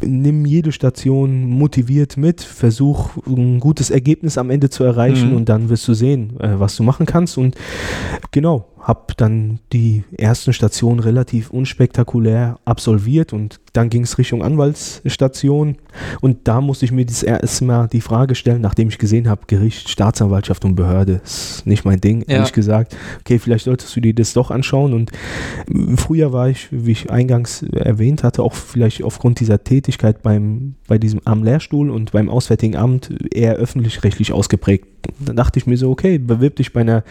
nimm 0.00 0.44
jede 0.46 0.72
Station 0.72 1.44
motiviert 1.44 2.16
mit, 2.16 2.40
versuch 2.40 3.10
ein 3.26 3.60
gutes 3.60 3.90
Ergebnis 3.90 4.38
am 4.38 4.50
Ende 4.50 4.70
zu 4.70 4.84
erreichen 4.84 5.30
mhm. 5.30 5.36
und 5.36 5.48
dann 5.48 5.68
wirst 5.68 5.86
du 5.88 5.94
sehen, 5.94 6.38
äh, 6.40 6.58
was 6.58 6.76
du 6.76 6.82
machen 6.82 7.06
kannst. 7.06 7.38
Und 7.38 7.56
genau, 8.30 8.66
habe 8.86 9.14
dann 9.16 9.58
die 9.72 10.04
ersten 10.16 10.52
Stationen 10.52 11.00
relativ 11.00 11.50
unspektakulär 11.50 12.60
absolviert 12.64 13.32
und 13.32 13.58
dann 13.72 13.90
ging 13.90 14.04
es 14.04 14.16
Richtung 14.16 14.44
Anwaltsstation 14.44 15.78
und 16.20 16.46
da 16.46 16.60
musste 16.60 16.84
ich 16.84 16.92
mir 16.92 17.04
das 17.04 17.24
erste 17.24 17.64
Mal 17.64 17.88
die 17.88 18.00
Frage 18.00 18.36
stellen, 18.36 18.60
nachdem 18.60 18.86
ich 18.88 18.98
gesehen 18.98 19.28
habe, 19.28 19.42
Gericht, 19.48 19.88
Staatsanwaltschaft 19.88 20.64
und 20.64 20.76
Behörde, 20.76 21.20
ist 21.24 21.66
nicht 21.66 21.84
mein 21.84 22.00
Ding, 22.00 22.20
ja. 22.28 22.36
ehrlich 22.36 22.52
gesagt. 22.52 22.96
Okay, 23.18 23.40
vielleicht 23.40 23.64
solltest 23.64 23.96
du 23.96 24.00
dir 24.00 24.14
das 24.14 24.34
doch 24.34 24.52
anschauen 24.52 24.94
und 24.94 25.10
früher 25.96 26.32
war 26.32 26.48
ich, 26.48 26.68
wie 26.70 26.92
ich 26.92 27.10
eingangs 27.10 27.64
erwähnt 27.64 28.22
hatte, 28.22 28.44
auch 28.44 28.54
vielleicht 28.54 29.02
aufgrund 29.02 29.40
dieser 29.40 29.64
Tätigkeit 29.64 30.22
beim, 30.22 30.76
bei 30.86 30.98
diesem 30.98 31.20
am 31.24 31.42
Lehrstuhl 31.42 31.90
und 31.90 32.12
beim 32.12 32.28
Auswärtigen 32.28 32.76
Amt 32.76 33.10
eher 33.34 33.54
öffentlich-rechtlich 33.56 34.32
ausgeprägt. 34.32 34.86
Da 35.18 35.32
dachte 35.32 35.58
ich 35.58 35.66
mir 35.66 35.76
so, 35.76 35.90
okay, 35.90 36.18
bewirb 36.18 36.56
dich 36.56 36.72
bei 36.72 36.80
einer 36.80 37.04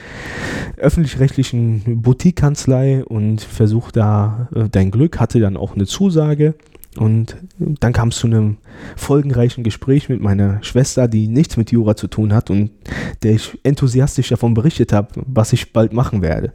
öffentlich-rechtlichen 0.77 2.01
Boutique-Kanzlei 2.01 3.03
und 3.05 3.41
versuch 3.41 3.91
da 3.91 4.49
äh, 4.55 4.69
dein 4.69 4.91
Glück, 4.91 5.19
hatte 5.19 5.39
dann 5.39 5.57
auch 5.57 5.75
eine 5.75 5.85
Zusage 5.85 6.55
und 6.97 7.37
dann 7.57 7.93
kam 7.93 8.09
es 8.09 8.17
zu 8.17 8.27
einem 8.27 8.57
folgenreichen 8.95 9.63
Gespräch 9.63 10.09
mit 10.09 10.21
meiner 10.21 10.63
Schwester, 10.63 11.07
die 11.07 11.27
nichts 11.27 11.57
mit 11.57 11.71
Jura 11.71 11.95
zu 11.95 12.07
tun 12.07 12.33
hat 12.33 12.49
und 12.49 12.71
der 13.23 13.33
ich 13.33 13.57
enthusiastisch 13.63 14.29
davon 14.29 14.53
berichtet 14.53 14.93
habe, 14.93 15.09
was 15.25 15.53
ich 15.53 15.73
bald 15.73 15.93
machen 15.93 16.21
werde. 16.21 16.51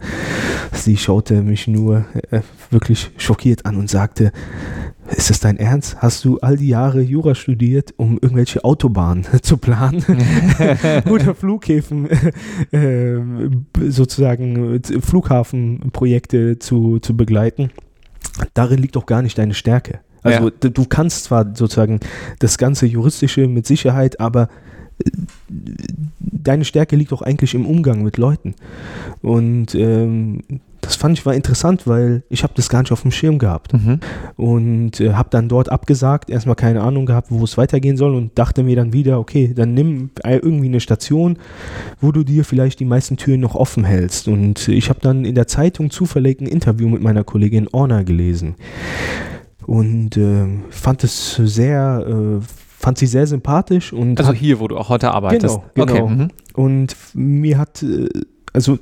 Sie 0.72 0.96
schaute 0.96 1.42
mich 1.42 1.66
nur 1.68 2.04
äh, 2.30 2.40
wirklich 2.70 3.10
schockiert 3.16 3.66
an 3.66 3.76
und 3.76 3.90
sagte, 3.90 4.32
ist 5.16 5.28
das 5.28 5.40
dein 5.40 5.56
Ernst? 5.56 5.96
Hast 6.00 6.24
du 6.24 6.38
all 6.38 6.56
die 6.56 6.68
Jahre 6.68 7.00
Jura 7.00 7.34
studiert, 7.34 7.92
um 7.96 8.18
irgendwelche 8.20 8.64
Autobahnen 8.64 9.26
zu 9.42 9.56
planen 9.56 10.04
oder 11.10 11.34
Flughäfen, 11.34 12.08
äh, 12.70 13.18
sozusagen 13.88 14.80
Flughafenprojekte 14.82 16.58
zu, 16.58 17.00
zu 17.00 17.16
begleiten? 17.16 17.70
Darin 18.54 18.78
liegt 18.78 18.96
doch 18.96 19.06
gar 19.06 19.22
nicht 19.22 19.38
deine 19.38 19.54
Stärke. 19.54 20.00
Also 20.22 20.50
ja. 20.50 20.70
du 20.70 20.84
kannst 20.84 21.24
zwar 21.24 21.46
sozusagen 21.54 22.00
das 22.38 22.58
ganze 22.58 22.86
Juristische 22.86 23.46
mit 23.48 23.66
Sicherheit, 23.66 24.20
aber 24.20 24.48
äh, 25.04 25.10
deine 26.18 26.64
Stärke 26.64 26.96
liegt 26.96 27.12
doch 27.12 27.22
eigentlich 27.22 27.54
im 27.54 27.66
Umgang 27.66 28.02
mit 28.02 28.16
Leuten. 28.16 28.54
Und 29.22 29.74
ähm, 29.74 30.42
das 30.80 30.96
fand 30.96 31.18
ich 31.18 31.26
war 31.26 31.34
interessant, 31.34 31.86
weil 31.86 32.22
ich 32.30 32.42
habe 32.42 32.54
das 32.56 32.68
gar 32.68 32.80
nicht 32.80 32.92
auf 32.92 33.02
dem 33.02 33.10
Schirm 33.10 33.38
gehabt. 33.38 33.72
Mhm. 33.74 34.00
Und 34.36 35.00
äh, 35.00 35.12
habe 35.12 35.28
dann 35.30 35.48
dort 35.48 35.70
abgesagt, 35.70 36.30
erstmal 36.30 36.56
keine 36.56 36.82
Ahnung 36.82 37.06
gehabt, 37.06 37.28
wo 37.30 37.44
es 37.44 37.58
weitergehen 37.58 37.96
soll 37.96 38.14
und 38.14 38.38
dachte 38.38 38.62
mir 38.62 38.76
dann 38.76 38.92
wieder, 38.92 39.20
okay, 39.20 39.52
dann 39.54 39.74
nimm 39.74 40.10
irgendwie 40.24 40.66
eine 40.66 40.80
Station, 40.80 41.38
wo 42.00 42.12
du 42.12 42.24
dir 42.24 42.44
vielleicht 42.44 42.80
die 42.80 42.84
meisten 42.84 43.16
Türen 43.16 43.40
noch 43.40 43.54
offen 43.54 43.84
hältst. 43.84 44.28
Und 44.28 44.68
ich 44.68 44.88
habe 44.88 45.00
dann 45.00 45.24
in 45.24 45.34
der 45.34 45.46
Zeitung 45.46 45.90
zufällig 45.90 46.40
ein 46.40 46.46
Interview 46.46 46.88
mit 46.88 47.02
meiner 47.02 47.24
Kollegin 47.24 47.68
Orna 47.70 48.02
gelesen 48.02 48.54
und 49.66 50.16
äh, 50.16 50.46
fand 50.70 51.04
es 51.04 51.36
sehr, 51.36 52.04
äh, 52.06 52.44
fand 52.78 52.98
sie 52.98 53.06
sehr 53.06 53.26
sympathisch 53.26 53.92
und 53.92 54.18
also 54.18 54.32
hier, 54.32 54.60
wo 54.60 54.68
du 54.68 54.76
auch 54.76 54.88
heute 54.88 55.12
arbeitest. 55.12 55.60
Genau, 55.74 55.86
genau. 55.86 56.04
Okay. 56.04 56.14
Mhm. 56.14 56.28
Und 56.54 56.96
mir 57.14 57.58
hat, 57.58 57.82
äh, 57.82 58.08
also 58.52 58.78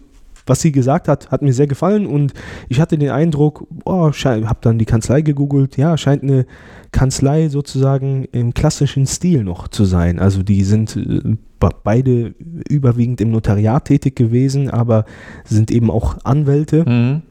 was 0.49 0.62
sie 0.62 0.73
gesagt 0.73 1.09
hat, 1.09 1.31
hat 1.31 1.43
mir 1.43 1.53
sehr 1.53 1.67
gefallen 1.67 2.07
und 2.07 2.33
ich 2.69 2.81
hatte 2.81 2.97
den 2.99 3.11
Eindruck, 3.11 3.67
oh, 3.85 4.11
habe 4.11 4.59
dann 4.61 4.79
die 4.79 4.85
Kanzlei 4.85 5.21
gegoogelt, 5.21 5.77
ja, 5.77 5.97
scheint 5.97 6.23
eine 6.23 6.47
Kanzlei 6.91 7.49
sozusagen 7.49 8.25
im 8.33 8.55
klassischen 8.55 9.07
Stil 9.07 9.45
noch 9.45 9.69
zu 9.69 9.85
sein. 9.85 10.19
Also 10.19 10.43
die 10.43 10.64
sind 10.64 10.97
äh, 10.97 11.37
beide 11.85 12.35
überwiegend 12.69 13.21
im 13.21 13.31
Notariat 13.31 13.85
tätig 13.85 14.17
gewesen, 14.17 14.71
aber 14.71 15.05
sind 15.45 15.71
eben 15.71 15.91
auch 15.91 16.17
Anwälte 16.25 16.88
mhm. 16.88 17.23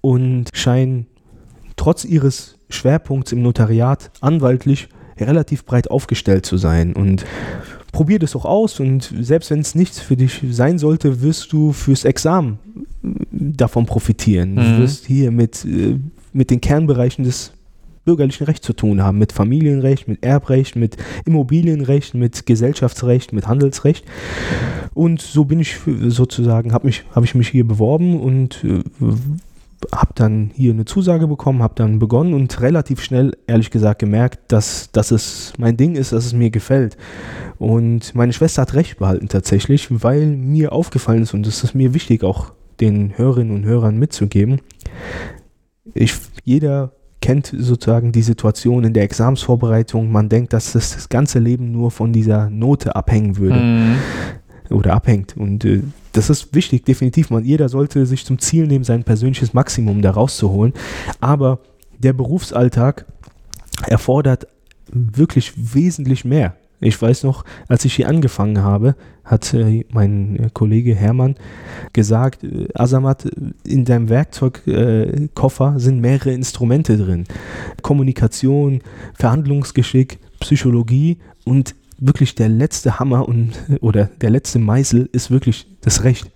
und 0.00 0.50
scheinen 0.52 1.06
trotz 1.76 2.04
ihres 2.04 2.58
Schwerpunkts 2.72 3.32
im 3.32 3.42
Notariat 3.42 4.10
anwaltlich 4.20 4.88
relativ 5.18 5.64
breit 5.64 5.90
aufgestellt 5.90 6.46
zu 6.46 6.56
sein. 6.56 6.94
Und 6.94 7.24
probier 7.92 8.18
das 8.18 8.34
auch 8.34 8.44
aus 8.44 8.80
und 8.80 9.12
selbst 9.20 9.50
wenn 9.50 9.60
es 9.60 9.74
nichts 9.74 10.00
für 10.00 10.16
dich 10.16 10.40
sein 10.50 10.78
sollte, 10.78 11.22
wirst 11.22 11.52
du 11.52 11.72
fürs 11.72 12.04
Examen 12.04 12.58
davon 13.30 13.86
profitieren. 13.86 14.54
Mhm. 14.54 14.56
Du 14.56 14.78
wirst 14.78 15.06
hier 15.06 15.30
mit, 15.30 15.64
äh, 15.64 15.98
mit 16.32 16.50
den 16.50 16.60
Kernbereichen 16.60 17.24
des 17.24 17.52
bürgerlichen 18.04 18.46
Rechts 18.46 18.66
zu 18.66 18.72
tun 18.72 19.02
haben, 19.02 19.18
mit 19.18 19.32
Familienrecht, 19.32 20.08
mit 20.08 20.24
Erbrecht, 20.24 20.74
mit 20.74 20.96
Immobilienrecht, 21.24 22.14
mit 22.14 22.46
Gesellschaftsrecht, 22.46 23.32
mit 23.32 23.46
Handelsrecht. 23.46 24.04
Und 24.92 25.20
so 25.20 25.44
bin 25.44 25.60
ich 25.60 25.76
sozusagen, 26.08 26.72
habe 26.72 26.86
mich, 26.86 27.04
hab 27.14 27.24
ich 27.24 27.34
mich 27.34 27.48
hier 27.48 27.66
beworben 27.66 28.20
und 28.20 28.64
äh, 28.64 28.82
habe 29.94 30.12
dann 30.14 30.50
hier 30.54 30.72
eine 30.72 30.84
Zusage 30.84 31.26
bekommen, 31.26 31.62
habe 31.62 31.74
dann 31.76 31.98
begonnen 31.98 32.34
und 32.34 32.60
relativ 32.60 33.02
schnell, 33.02 33.32
ehrlich 33.46 33.70
gesagt, 33.70 33.98
gemerkt, 33.98 34.40
dass, 34.48 34.90
dass 34.92 35.10
es 35.10 35.52
mein 35.58 35.76
Ding 35.76 35.94
ist, 35.94 36.12
dass 36.12 36.26
es 36.26 36.32
mir 36.32 36.50
gefällt. 36.50 36.96
Und 37.58 38.14
meine 38.14 38.32
Schwester 38.32 38.62
hat 38.62 38.74
recht 38.74 38.98
behalten 38.98 39.28
tatsächlich, 39.28 39.88
weil 39.90 40.26
mir 40.26 40.72
aufgefallen 40.72 41.22
ist 41.22 41.34
und 41.34 41.46
das 41.46 41.64
ist 41.64 41.74
mir 41.74 41.94
wichtig, 41.94 42.24
auch 42.24 42.52
den 42.80 43.16
Hörerinnen 43.16 43.54
und 43.54 43.64
Hörern 43.64 43.98
mitzugeben. 43.98 44.60
Ich, 45.94 46.14
jeder 46.44 46.92
kennt 47.20 47.54
sozusagen 47.56 48.10
die 48.10 48.22
Situation 48.22 48.82
in 48.82 48.94
der 48.94 49.04
Examsvorbereitung. 49.04 50.10
Man 50.10 50.28
denkt, 50.28 50.52
dass 50.52 50.72
das, 50.72 50.94
das 50.94 51.08
ganze 51.08 51.38
Leben 51.38 51.70
nur 51.70 51.92
von 51.92 52.12
dieser 52.12 52.50
Note 52.50 52.96
abhängen 52.96 53.36
würde. 53.36 53.60
Mhm 53.60 53.96
oder 54.72 54.94
abhängt. 54.94 55.36
Und 55.36 55.64
äh, 55.64 55.82
das 56.12 56.30
ist 56.30 56.54
wichtig, 56.54 56.84
definitiv. 56.84 57.30
Man, 57.30 57.44
jeder 57.44 57.68
sollte 57.68 58.06
sich 58.06 58.24
zum 58.24 58.38
Ziel 58.38 58.66
nehmen, 58.66 58.84
sein 58.84 59.04
persönliches 59.04 59.54
Maximum 59.54 60.02
da 60.02 60.10
rauszuholen. 60.10 60.72
Aber 61.20 61.60
der 61.98 62.12
Berufsalltag 62.12 63.06
erfordert 63.86 64.46
wirklich 64.90 65.52
wesentlich 65.74 66.24
mehr. 66.24 66.56
Ich 66.80 67.00
weiß 67.00 67.22
noch, 67.22 67.44
als 67.68 67.84
ich 67.84 67.94
hier 67.94 68.08
angefangen 68.08 68.62
habe, 68.62 68.96
hat 69.24 69.54
äh, 69.54 69.84
mein 69.92 70.50
Kollege 70.52 70.96
Hermann 70.96 71.36
gesagt, 71.92 72.42
äh, 72.42 72.66
Asamat, 72.74 73.30
in 73.64 73.84
deinem 73.84 74.08
Werkzeugkoffer 74.08 75.74
äh, 75.76 75.78
sind 75.78 76.00
mehrere 76.00 76.32
Instrumente 76.32 76.96
drin. 76.96 77.24
Kommunikation, 77.82 78.80
Verhandlungsgeschick, 79.14 80.18
Psychologie 80.40 81.18
und 81.44 81.76
wirklich 82.02 82.34
der 82.34 82.48
letzte 82.48 82.98
Hammer 82.98 83.28
und, 83.28 83.52
oder 83.80 84.06
der 84.20 84.30
letzte 84.30 84.58
Meißel 84.58 85.08
ist 85.12 85.30
wirklich 85.30 85.66
das 85.80 86.04
Recht. 86.04 86.30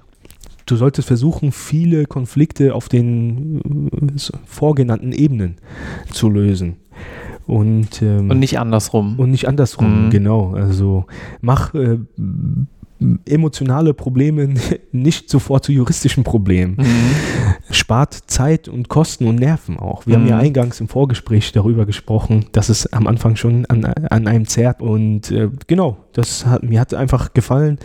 Du 0.64 0.74
solltest 0.74 1.06
versuchen, 1.06 1.52
viele 1.52 2.06
Konflikte 2.06 2.74
auf 2.74 2.88
den 2.88 3.60
äh, 3.92 4.18
vorgenannten 4.46 5.12
Ebenen 5.12 5.56
zu 6.10 6.28
lösen. 6.28 6.76
Und, 7.46 8.02
ähm, 8.02 8.30
und 8.30 8.40
nicht 8.40 8.58
andersrum. 8.58 9.18
Und 9.18 9.30
nicht 9.30 9.46
andersrum, 9.46 10.06
mhm. 10.06 10.10
genau. 10.10 10.54
Also 10.54 11.06
mach 11.40 11.72
äh, 11.74 11.98
emotionale 13.26 13.94
Probleme 13.94 14.54
nicht 14.92 15.28
sofort 15.28 15.64
zu 15.64 15.72
juristischen 15.72 16.24
Problemen. 16.24 16.76
Mhm. 16.78 17.74
Spart 17.74 18.14
Zeit 18.26 18.68
und 18.68 18.88
Kosten 18.88 19.26
und 19.26 19.36
Nerven 19.36 19.78
auch. 19.78 20.06
Wir 20.06 20.16
mhm. 20.16 20.22
haben 20.22 20.28
ja 20.28 20.36
mhm. 20.36 20.42
eingangs 20.42 20.80
im 20.80 20.88
Vorgespräch 20.88 21.52
darüber 21.52 21.86
gesprochen, 21.86 22.46
dass 22.52 22.68
es 22.68 22.92
am 22.92 23.06
Anfang 23.06 23.36
schon 23.36 23.66
an, 23.66 23.84
an 23.84 24.26
einem 24.26 24.46
zerrt. 24.46 24.80
Und 24.80 25.30
äh, 25.30 25.50
genau, 25.66 25.98
das 26.12 26.46
hat, 26.46 26.62
mir 26.62 26.80
hat 26.80 26.94
einfach 26.94 27.34
gefallen, 27.34 27.78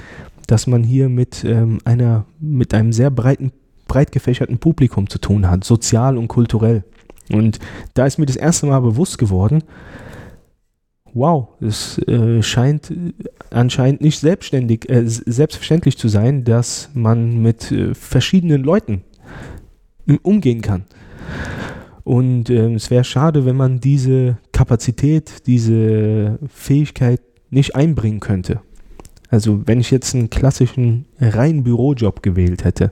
dass 0.48 0.68
man 0.68 0.84
hier 0.84 1.10
mit 1.10 1.44
ähm, 1.44 1.80
einer, 1.86 2.26
mit 2.40 2.74
einem 2.74 2.94
sehr 2.94 3.10
breiten, 3.10 3.52
breit 3.88 4.12
gefächerten 4.12 4.58
Publikum 4.58 5.10
zu 5.10 5.20
tun 5.20 5.50
hat, 5.50 5.64
sozial 5.64 6.18
und 6.18 6.28
kulturell. 6.28 6.84
Und 7.32 7.60
da 7.94 8.06
ist 8.06 8.18
mir 8.18 8.26
das 8.26 8.36
erste 8.36 8.66
Mal 8.66 8.80
bewusst 8.80 9.18
geworden, 9.18 9.64
wow, 11.14 11.50
es 11.60 11.98
äh, 12.00 12.42
scheint 12.42 12.94
anscheinend 13.52 14.02
nicht 14.02 14.20
selbstständig, 14.20 14.90
äh, 14.90 15.04
selbstverständlich 15.06 15.98
zu 15.98 16.08
sein, 16.08 16.44
dass 16.44 16.90
man 16.94 17.42
mit 17.42 17.72
äh, 17.72 17.94
verschiedenen 17.94 18.64
Leuten 18.64 19.04
umgehen 20.24 20.62
kann. 20.62 20.86
Und 22.04 22.50
ähm, 22.50 22.76
es 22.76 22.90
wäre 22.90 23.04
schade, 23.04 23.46
wenn 23.46 23.56
man 23.56 23.80
diese 23.80 24.38
Kapazität, 24.52 25.46
diese 25.46 26.40
Fähigkeit 26.48 27.22
nicht 27.50 27.76
einbringen 27.76 28.20
könnte. 28.20 28.62
Also 29.30 29.66
wenn 29.66 29.80
ich 29.80 29.92
jetzt 29.92 30.14
einen 30.14 30.30
klassischen 30.30 31.06
reinen 31.20 31.64
Bürojob 31.64 32.22
gewählt 32.22 32.66
hätte, 32.66 32.92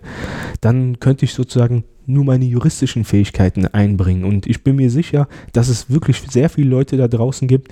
dann 0.61 0.99
könnte 0.99 1.25
ich 1.25 1.33
sozusagen 1.33 1.83
nur 2.09 2.25
meine 2.25 2.45
juristischen 2.45 3.03
Fähigkeiten 3.03 3.65
einbringen. 3.67 4.23
Und 4.23 4.47
ich 4.47 4.63
bin 4.63 4.75
mir 4.75 4.89
sicher, 4.89 5.27
dass 5.53 5.69
es 5.69 5.89
wirklich 5.89 6.21
sehr 6.29 6.49
viele 6.49 6.69
Leute 6.69 6.97
da 6.97 7.07
draußen 7.07 7.47
gibt, 7.47 7.69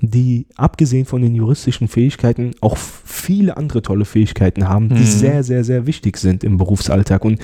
die 0.00 0.46
abgesehen 0.56 1.06
von 1.06 1.22
den 1.22 1.34
juristischen 1.34 1.88
Fähigkeiten 1.88 2.52
auch 2.60 2.76
viele 2.76 3.56
andere 3.56 3.82
tolle 3.82 4.04
Fähigkeiten 4.04 4.68
haben, 4.68 4.88
die 4.88 4.96
mhm. 4.96 5.04
sehr, 5.04 5.42
sehr, 5.42 5.64
sehr 5.64 5.86
wichtig 5.86 6.16
sind 6.18 6.44
im 6.44 6.56
Berufsalltag. 6.56 7.24
Und 7.24 7.40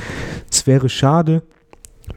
es 0.50 0.66
wäre 0.66 0.88
schade, 0.88 1.42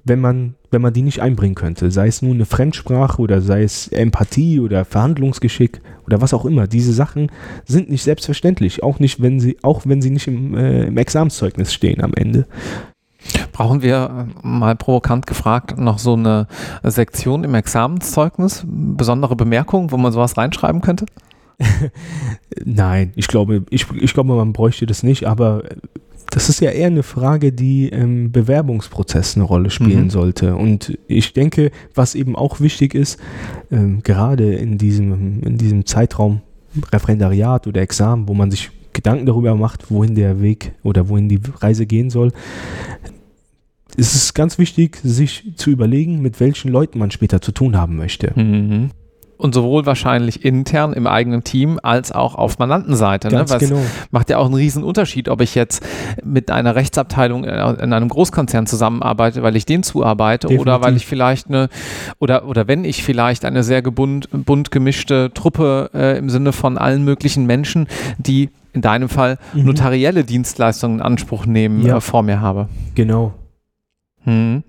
wenn 0.03 0.19
man, 0.19 0.55
wenn 0.71 0.81
man 0.81 0.93
die 0.93 1.01
nicht 1.01 1.21
einbringen 1.21 1.55
könnte. 1.55 1.91
Sei 1.91 2.07
es 2.07 2.21
nun 2.21 2.35
eine 2.35 2.45
Fremdsprache 2.45 3.21
oder 3.21 3.41
sei 3.41 3.63
es 3.63 3.88
Empathie 3.89 4.59
oder 4.59 4.85
Verhandlungsgeschick 4.85 5.81
oder 6.05 6.21
was 6.21 6.33
auch 6.33 6.45
immer. 6.45 6.67
Diese 6.67 6.93
Sachen 6.93 7.31
sind 7.65 7.89
nicht 7.89 8.03
selbstverständlich, 8.03 8.83
auch 8.83 8.99
nicht, 8.99 9.21
wenn 9.21 9.39
sie, 9.39 9.57
auch 9.61 9.83
wenn 9.85 10.01
sie 10.01 10.09
nicht 10.09 10.27
im, 10.27 10.55
äh, 10.55 10.85
im 10.85 10.97
Examenszeugnis 10.97 11.73
stehen 11.73 12.01
am 12.01 12.13
Ende. 12.13 12.47
Brauchen 13.55 13.81
wir 13.81 14.27
äh, 14.43 14.45
mal 14.45 14.75
provokant 14.75 15.27
gefragt 15.27 15.77
noch 15.77 15.97
so 15.97 16.15
eine 16.15 16.47
Sektion 16.83 17.45
im 17.45 17.55
Examenszeugnis, 17.55 18.65
besondere 18.67 19.37
Bemerkungen, 19.37 19.93
wo 19.93 19.97
man 19.97 20.11
sowas 20.11 20.35
reinschreiben 20.35 20.81
könnte? 20.81 21.05
Nein, 22.65 23.13
ich 23.15 23.29
glaube, 23.29 23.63
ich, 23.69 23.89
ich 23.93 24.13
glaube, 24.13 24.35
man 24.35 24.51
bräuchte 24.51 24.85
das 24.85 25.03
nicht, 25.03 25.25
aber 25.25 25.63
das 26.31 26.49
ist 26.49 26.59
ja 26.59 26.69
eher 26.69 26.87
eine 26.87 27.03
Frage, 27.03 27.53
die 27.53 27.87
im 27.87 28.33
Bewerbungsprozess 28.33 29.37
eine 29.37 29.45
Rolle 29.45 29.69
spielen 29.69 30.05
mhm. 30.05 30.09
sollte. 30.09 30.57
Und 30.57 30.97
ich 31.07 31.31
denke, 31.31 31.71
was 31.93 32.13
eben 32.13 32.35
auch 32.35 32.59
wichtig 32.59 32.93
ist, 32.93 33.21
ähm, 33.71 34.03
gerade 34.03 34.53
in 34.53 34.77
diesem, 34.77 35.41
in 35.43 35.57
diesem 35.57 35.85
Zeitraum 35.85 36.41
Referendariat 36.91 37.67
oder 37.67 37.79
Examen, 37.79 38.27
wo 38.27 38.33
man 38.33 38.51
sich 38.51 38.69
Gedanken 38.91 39.25
darüber 39.25 39.55
macht, 39.55 39.89
wohin 39.91 40.13
der 40.13 40.41
Weg 40.41 40.73
oder 40.83 41.07
wohin 41.07 41.29
die 41.29 41.39
Reise 41.61 41.85
gehen 41.85 42.09
soll, 42.09 42.33
ist 43.97 44.15
es 44.15 44.34
ganz 44.34 44.58
wichtig, 44.58 44.99
sich 45.03 45.53
zu 45.55 45.69
überlegen, 45.69 46.21
mit 46.21 46.39
welchen 46.39 46.71
Leuten 46.71 46.99
man 46.99 47.12
später 47.12 47.41
zu 47.41 47.51
tun 47.51 47.77
haben 47.77 47.95
möchte. 47.95 48.31
Mhm. 48.36 48.91
Und 49.38 49.53
sowohl 49.53 49.86
wahrscheinlich 49.86 50.45
intern 50.45 50.93
im 50.93 51.08
eigenen 51.08 51.43
Team 51.43 51.77
als 51.84 52.13
auch 52.13 52.36
auf 52.36 52.58
Mandantenseite. 52.58 53.27
Ne? 53.27 53.43
Was 53.49 53.60
genau. 53.60 53.81
macht 54.10 54.29
ja 54.29 54.38
auch 54.38 54.45
einen 54.45 54.53
riesen 54.53 54.81
Unterschied, 54.81 55.27
ob 55.27 55.41
ich 55.41 55.55
jetzt 55.55 55.86
mit 56.23 56.49
einer 56.51 56.75
Rechtsabteilung 56.75 57.43
in 57.43 57.91
einem 57.91 58.08
Großkonzern 58.08 58.65
zusammenarbeite, 58.65 59.43
weil 59.43 59.58
ich 59.58 59.65
den 59.65 59.84
zuarbeite 59.84 60.47
Definitiv. 60.47 60.62
oder 60.62 60.81
weil 60.81 60.95
ich 60.95 61.05
vielleicht 61.05 61.49
eine 61.49 61.67
oder 62.19 62.47
oder 62.47 62.69
wenn 62.69 62.86
ich 62.86 63.03
vielleicht 63.03 63.43
eine 63.43 63.63
sehr 63.63 63.81
gebund, 63.81 64.29
bunt 64.31 64.71
gemischte 64.71 65.31
Truppe 65.34 65.89
äh, 65.93 66.17
im 66.17 66.29
Sinne 66.29 66.53
von 66.53 66.77
allen 66.77 67.03
möglichen 67.03 67.45
Menschen, 67.45 67.88
die 68.17 68.51
in 68.71 68.81
deinem 68.81 69.10
Fall 69.10 69.38
mhm. 69.53 69.65
notarielle 69.65 70.23
Dienstleistungen 70.23 70.99
in 70.99 71.01
Anspruch 71.01 71.45
nehmen, 71.45 71.86
ja. 71.86 71.97
äh, 71.97 72.01
vor 72.01 72.23
mir 72.23 72.39
habe. 72.39 72.69
Genau. 72.95 73.34
Hm. 74.25 74.63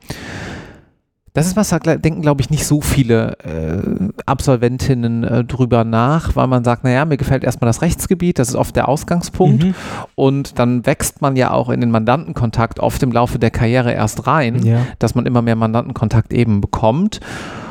Das 1.37 1.47
ist 1.47 1.55
was, 1.55 1.69
da 1.69 1.79
denken, 1.79 2.23
glaube 2.23 2.41
ich, 2.41 2.49
nicht 2.49 2.65
so 2.65 2.81
viele 2.81 3.37
äh, 3.41 4.09
Absolventinnen 4.25 5.23
äh, 5.23 5.45
drüber 5.45 5.85
nach, 5.85 6.35
weil 6.35 6.47
man 6.47 6.65
sagt, 6.65 6.83
naja, 6.83 7.05
mir 7.05 7.19
gefällt 7.19 7.45
erstmal 7.45 7.67
das 7.67 7.83
Rechtsgebiet, 7.83 8.39
das 8.39 8.49
ist 8.49 8.55
oft 8.55 8.75
der 8.75 8.89
Ausgangspunkt. 8.89 9.65
Mhm. 9.65 9.75
Und 10.15 10.59
dann 10.59 10.87
wächst 10.87 11.21
man 11.21 11.37
ja 11.37 11.51
auch 11.51 11.69
in 11.69 11.83
den 11.83 11.91
Mandantenkontakt 11.91 12.81
oft 12.81 13.03
im 13.03 13.13
Laufe 13.13 13.39
der 13.39 13.51
Karriere 13.51 13.93
erst 13.93 14.27
rein, 14.27 14.65
ja. 14.65 14.87
dass 14.99 15.15
man 15.15 15.27
immer 15.27 15.43
mehr 15.43 15.57
Mandantenkontakt 15.57 16.33
eben 16.33 16.63
bekommt 16.63 17.21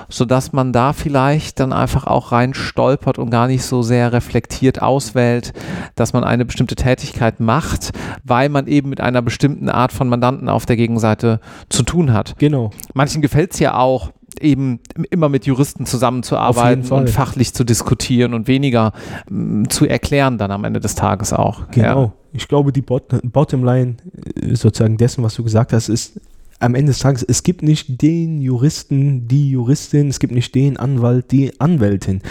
sodass 0.09 0.53
man 0.53 0.73
da 0.73 0.93
vielleicht 0.93 1.59
dann 1.59 1.73
einfach 1.73 2.07
auch 2.07 2.31
rein 2.31 2.53
stolpert 2.53 3.19
und 3.19 3.29
gar 3.29 3.47
nicht 3.47 3.63
so 3.63 3.81
sehr 3.81 4.13
reflektiert 4.13 4.81
auswählt, 4.81 5.53
dass 5.95 6.13
man 6.13 6.23
eine 6.23 6.45
bestimmte 6.45 6.75
Tätigkeit 6.75 7.39
macht, 7.39 7.91
weil 8.23 8.49
man 8.49 8.67
eben 8.67 8.89
mit 8.89 9.01
einer 9.01 9.21
bestimmten 9.21 9.69
Art 9.69 9.91
von 9.91 10.09
Mandanten 10.09 10.49
auf 10.49 10.65
der 10.65 10.75
Gegenseite 10.75 11.39
zu 11.69 11.83
tun 11.83 12.13
hat. 12.13 12.35
Genau. 12.37 12.71
Manchen 12.93 13.21
gefällt 13.21 13.53
es 13.53 13.59
ja 13.59 13.75
auch, 13.75 14.11
eben 14.41 14.79
immer 15.09 15.29
mit 15.29 15.45
Juristen 15.45 15.85
zusammenzuarbeiten 15.85 16.91
und 16.91 17.09
fachlich 17.09 17.53
zu 17.53 17.63
diskutieren 17.63 18.33
und 18.33 18.47
weniger 18.47 18.91
m, 19.29 19.69
zu 19.69 19.85
erklären 19.85 20.37
dann 20.37 20.51
am 20.51 20.63
Ende 20.63 20.79
des 20.79 20.95
Tages 20.95 21.33
auch. 21.33 21.69
Genau. 21.71 22.03
Ja. 22.03 22.13
Ich 22.33 22.47
glaube, 22.47 22.73
die 22.73 22.81
Bot 22.81 23.03
Bottomline 23.23 23.95
äh, 24.41 24.55
sozusagen 24.55 24.97
dessen, 24.97 25.23
was 25.23 25.35
du 25.35 25.43
gesagt 25.43 25.71
hast, 25.71 25.87
ist, 25.87 26.19
am 26.59 26.75
Ende 26.75 26.91
des 26.91 26.99
Tages, 26.99 27.23
es 27.23 27.43
gibt 27.43 27.63
nicht 27.63 28.01
den 28.01 28.39
Juristen, 28.41 29.27
die 29.27 29.51
Juristin, 29.51 30.07
es 30.07 30.19
gibt 30.19 30.33
nicht 30.33 30.55
den 30.55 30.77
Anwalt, 30.77 31.31
die 31.31 31.59
Anwältin. 31.59 32.21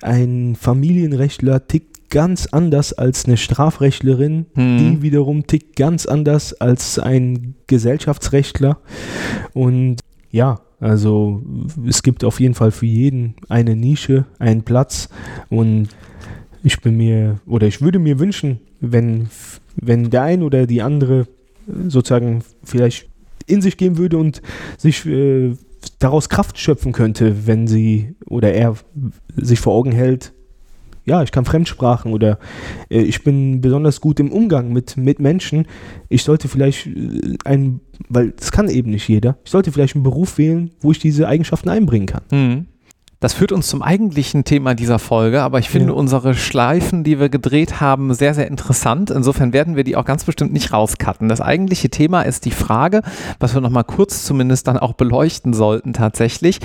Ein 0.00 0.56
Familienrechtler 0.58 1.66
tickt 1.66 2.10
ganz 2.10 2.46
anders 2.46 2.94
als 2.94 3.26
eine 3.26 3.36
Strafrechtlerin, 3.36 4.46
hm. 4.54 4.78
die 4.78 5.02
wiederum 5.02 5.46
tickt 5.46 5.76
ganz 5.76 6.06
anders 6.06 6.54
als 6.54 6.98
ein 6.98 7.54
Gesellschaftsrechtler. 7.66 8.78
Und 9.52 10.00
ja, 10.30 10.60
also 10.80 11.42
es 11.86 12.02
gibt 12.02 12.24
auf 12.24 12.40
jeden 12.40 12.54
Fall 12.54 12.70
für 12.70 12.86
jeden 12.86 13.34
eine 13.48 13.76
Nische, 13.76 14.24
einen 14.38 14.62
Platz. 14.62 15.08
Und 15.50 15.88
ich 16.62 16.80
bin 16.80 16.96
mir, 16.96 17.40
oder 17.46 17.66
ich 17.66 17.80
würde 17.80 17.98
mir 17.98 18.18
wünschen, 18.18 18.60
wenn, 18.80 19.28
wenn 19.76 20.10
der 20.10 20.22
ein 20.22 20.42
oder 20.42 20.66
die 20.66 20.82
andere 20.82 21.26
sozusagen 21.88 22.42
vielleicht 22.64 23.07
in 23.48 23.62
sich 23.62 23.76
gehen 23.76 23.98
würde 23.98 24.18
und 24.18 24.42
sich 24.76 25.06
äh, 25.06 25.54
daraus 25.98 26.28
Kraft 26.28 26.58
schöpfen 26.58 26.92
könnte, 26.92 27.46
wenn 27.46 27.66
sie 27.66 28.14
oder 28.26 28.52
er 28.52 28.74
sich 29.36 29.60
vor 29.60 29.74
Augen 29.74 29.92
hält, 29.92 30.32
ja, 31.08 31.22
ich 31.22 31.32
kann 31.32 31.46
Fremdsprachen 31.46 32.12
oder 32.12 32.38
äh, 32.90 33.00
ich 33.00 33.24
bin 33.24 33.62
besonders 33.62 34.00
gut 34.00 34.20
im 34.20 34.30
Umgang 34.30 34.72
mit, 34.72 34.98
mit 34.98 35.20
Menschen. 35.20 35.66
Ich 36.10 36.22
sollte 36.22 36.48
vielleicht 36.48 36.86
äh, 36.86 37.36
einen, 37.44 37.80
weil 38.08 38.32
das 38.32 38.52
kann 38.52 38.68
eben 38.68 38.90
nicht 38.90 39.08
jeder, 39.08 39.38
ich 39.42 39.50
sollte 39.50 39.72
vielleicht 39.72 39.94
einen 39.94 40.04
Beruf 40.04 40.36
wählen, 40.36 40.70
wo 40.80 40.92
ich 40.92 40.98
diese 40.98 41.26
Eigenschaften 41.26 41.70
einbringen 41.70 42.06
kann. 42.06 42.22
Mhm. 42.30 42.66
Das 43.20 43.34
führt 43.34 43.50
uns 43.50 43.66
zum 43.66 43.82
eigentlichen 43.82 44.44
Thema 44.44 44.74
dieser 44.74 45.00
Folge, 45.00 45.42
aber 45.42 45.58
ich 45.58 45.68
finde 45.68 45.88
ja. 45.88 45.94
unsere 45.94 46.34
Schleifen, 46.34 47.02
die 47.02 47.18
wir 47.18 47.28
gedreht 47.28 47.80
haben, 47.80 48.14
sehr, 48.14 48.32
sehr 48.32 48.46
interessant. 48.46 49.10
Insofern 49.10 49.52
werden 49.52 49.74
wir 49.74 49.82
die 49.82 49.96
auch 49.96 50.04
ganz 50.04 50.22
bestimmt 50.22 50.52
nicht 50.52 50.72
rauscutten. 50.72 51.28
Das 51.28 51.40
eigentliche 51.40 51.90
Thema 51.90 52.22
ist 52.22 52.44
die 52.44 52.52
Frage, 52.52 53.02
was 53.40 53.54
wir 53.54 53.60
nochmal 53.60 53.82
kurz 53.82 54.24
zumindest 54.24 54.68
dann 54.68 54.78
auch 54.78 54.92
beleuchten 54.92 55.52
sollten 55.52 55.94
tatsächlich. 55.94 56.60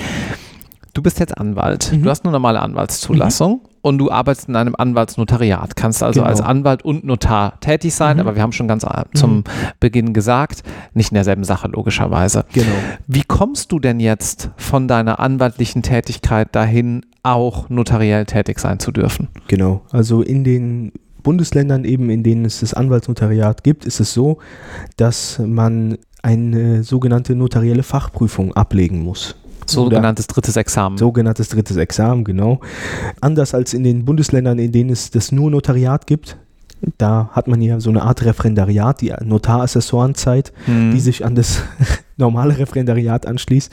Du 0.93 1.01
bist 1.01 1.19
jetzt 1.19 1.35
Anwalt. 1.35 1.91
Mhm. 1.91 2.03
Du 2.03 2.09
hast 2.11 2.23
eine 2.23 2.31
normale 2.31 2.61
Anwaltszulassung 2.61 3.61
mhm. 3.63 3.72
Und 3.83 3.97
du 3.97 4.09
arbeitest 4.09 4.47
in 4.47 4.55
einem 4.55 4.75
Anwaltsnotariat. 4.75 5.75
Kannst 5.75 6.01
also 6.01 6.21
genau. 6.21 6.29
als 6.29 6.41
Anwalt 6.41 6.83
und 6.83 7.03
Notar 7.03 7.59
tätig 7.59 7.93
sein, 7.93 8.15
mhm. 8.15 8.21
aber 8.21 8.35
wir 8.35 8.41
haben 8.41 8.53
schon 8.53 8.67
ganz 8.67 8.85
zum 9.13 9.35
mhm. 9.35 9.43
Beginn 9.79 10.13
gesagt, 10.13 10.63
nicht 10.93 11.11
in 11.11 11.15
derselben 11.15 11.43
Sache 11.43 11.67
logischerweise. 11.67 12.45
Genau. 12.53 12.71
Wie 13.07 13.23
kommst 13.23 13.71
du 13.73 13.79
denn 13.79 13.99
jetzt 13.99 14.49
von 14.55 14.87
deiner 14.87 15.19
anwaltlichen 15.19 15.83
Tätigkeit 15.83 16.55
dahin, 16.55 17.05
auch 17.23 17.69
notariell 17.69 18.25
tätig 18.25 18.59
sein 18.59 18.79
zu 18.79 18.91
dürfen? 18.91 19.27
Genau. 19.47 19.81
Also 19.91 20.21
in 20.21 20.45
den 20.45 20.93
Bundesländern 21.21 21.83
eben, 21.83 22.09
in 22.09 22.23
denen 22.23 22.45
es 22.45 22.61
das 22.61 22.73
Anwaltsnotariat 22.73 23.65
gibt, 23.65 23.85
ist 23.85 23.99
es 23.99 24.13
so, 24.13 24.37
dass 24.95 25.39
man 25.45 25.97
eine 26.21 26.83
sogenannte 26.83 27.35
notarielle 27.35 27.83
Fachprüfung 27.83 28.53
ablegen 28.53 29.03
muss. 29.03 29.35
Sogenanntes 29.65 30.27
drittes 30.27 30.55
Examen. 30.55 30.97
Sogenanntes 30.97 31.49
drittes 31.49 31.77
Examen, 31.77 32.23
genau. 32.23 32.59
Anders 33.21 33.53
als 33.53 33.73
in 33.73 33.83
den 33.83 34.05
Bundesländern, 34.05 34.59
in 34.59 34.71
denen 34.71 34.89
es 34.89 35.11
das 35.11 35.31
nur 35.31 35.51
Notariat 35.51 36.07
gibt, 36.07 36.37
da 36.97 37.29
hat 37.31 37.47
man 37.47 37.61
ja 37.61 37.79
so 37.79 37.89
eine 37.89 38.03
Art 38.03 38.23
Referendariat, 38.25 39.01
die 39.01 39.13
Notarassessorenzeit, 39.23 40.51
mhm. 40.67 40.91
die 40.91 40.99
sich 40.99 41.25
an 41.25 41.35
das 41.35 41.63
normale 42.17 42.57
Referendariat 42.57 43.25
anschließt. 43.25 43.71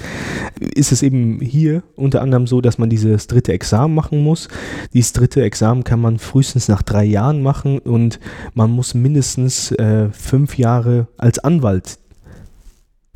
Ist 0.61 0.92
es 0.92 1.03
eben 1.03 1.40
hier 1.40 1.83
unter 1.96 2.22
anderem 2.22 2.46
so, 2.46 2.61
dass 2.61 2.79
man 2.79 2.88
dieses 2.88 3.26
dritte 3.26 3.53
Examen 3.53 3.94
machen 3.94 4.22
muss. 4.22 4.48
Dieses 4.92 5.12
dritte 5.12 5.42
Examen 5.42 5.85
kann 5.85 6.00
man 6.00 6.18
frühestens 6.18 6.68
nach 6.68 6.83
drei 6.83 7.05
Jahren 7.05 7.42
machen 7.42 7.79
und 7.81 8.20
man 8.55 8.70
muss 8.70 8.94
mindestens 8.94 9.72
äh, 9.72 10.09
fünf 10.12 10.57
Jahre 10.57 11.09
als 11.18 11.38
Anwalt 11.40 11.98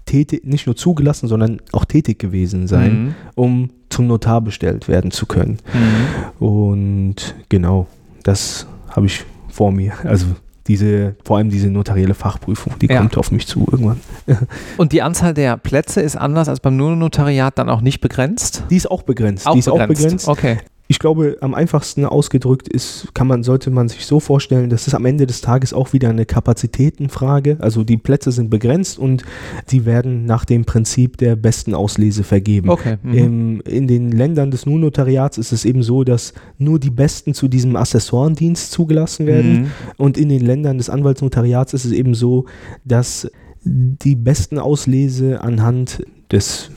tätig, 0.07 0.45
nicht 0.45 0.67
nur 0.67 0.77
zugelassen, 0.77 1.29
sondern 1.29 1.61
auch 1.73 1.85
tätig 1.85 2.19
gewesen 2.19 2.67
sein, 2.67 3.05
mhm. 3.05 3.15
um 3.35 3.71
zum 3.89 4.07
Notar 4.07 4.41
bestellt 4.41 4.89
werden 4.89 5.11
zu 5.11 5.27
können. 5.27 5.59
Mhm. 5.73 6.47
Und 6.47 7.35
genau, 7.49 7.87
das 8.23 8.67
habe 8.91 9.07
ich 9.07 9.25
vor 9.49 9.73
mir. 9.73 9.93
Also 10.05 10.27
diese, 10.67 11.15
vor 11.25 11.37
allem 11.37 11.51
diese 11.51 11.69
notarielle 11.69 12.15
Fachprüfung, 12.15 12.79
die 12.81 12.87
ja. 12.87 12.99
kommt 12.99 13.17
auf 13.19 13.31
mich 13.31 13.47
zu 13.47 13.67
irgendwann. 13.71 14.01
Und 14.79 14.93
die 14.93 15.03
Anzahl 15.03 15.35
der 15.35 15.57
Plätze 15.59 16.01
ist 16.01 16.17
anders 16.17 16.49
als 16.49 16.61
beim 16.61 16.77
Notariat 16.77 17.59
dann 17.59 17.69
auch 17.69 17.83
nicht 17.83 18.01
begrenzt? 18.01 18.65
Die 18.71 18.77
ist 18.77 18.91
auch 18.91 19.03
begrenzt. 19.03 19.47
Auch 19.47 19.53
die 19.53 19.59
ist 19.59 19.67
begrenzt. 19.67 19.83
auch 19.83 20.05
begrenzt. 20.05 20.29
Okay 20.29 20.59
ich 20.87 20.99
glaube, 20.99 21.39
am 21.41 21.55
einfachsten 21.55 22.05
ausgedrückt 22.05 22.69
ist, 22.69 23.15
kann 23.15 23.27
man, 23.27 23.43
sollte 23.43 23.71
man 23.71 23.89
sich 23.89 24.05
so 24.05 24.21
vorstellen, 24.21 24.69
dass 24.69 24.87
es 24.87 24.95
am 24.95 25.07
Ende 25.07 25.27
des 25.27 25.41
Tages 25.41 25.73
auch 25.73 25.95
wieder 25.95 26.11
eine 26.11 26.27
Kapazitätenfrage. 26.27 27.57
Also 27.61 27.85
die 27.85 27.97
Plätze 27.97 28.33
sind 28.33 28.51
begrenzt 28.51 28.99
und 28.99 29.25
die 29.71 29.87
werden 29.87 30.27
nach 30.27 30.45
dem 30.45 30.67
Prinzip 30.67 31.17
der 31.17 31.37
besten 31.37 31.75
Auslese 31.75 32.23
vergeben. 32.23 32.69
Okay. 32.69 32.99
Mhm. 33.03 33.15
Im, 33.15 33.61
in 33.63 33.87
den 33.87 34.13
Ländern 34.13 34.51
des 34.51 34.67
NU-Notariats 34.67 35.39
ist 35.39 35.53
es 35.53 35.65
eben 35.65 35.83
so, 35.83 36.05
dass 36.05 36.35
nur 36.59 36.79
die 36.79 36.91
Besten 36.91 37.33
zu 37.33 37.49
diesem 37.49 37.77
Assessorendienst 37.77 38.71
zugelassen 38.71 39.27
werden. 39.27 39.53
Mhm. 39.53 39.71
Und 39.97 40.19
in 40.19 40.29
den 40.29 40.45
Ländern 40.45 40.77
des 40.77 40.91
Anwaltsnotariats 40.91 41.73
ist 41.73 41.87
es 41.87 41.93
eben 41.93 42.15
so, 42.15 42.45
dass 42.85 43.31
die 43.65 44.17
besten 44.17 44.59
auslese 44.59 45.41
anhand 45.41 46.05
des 46.31 46.71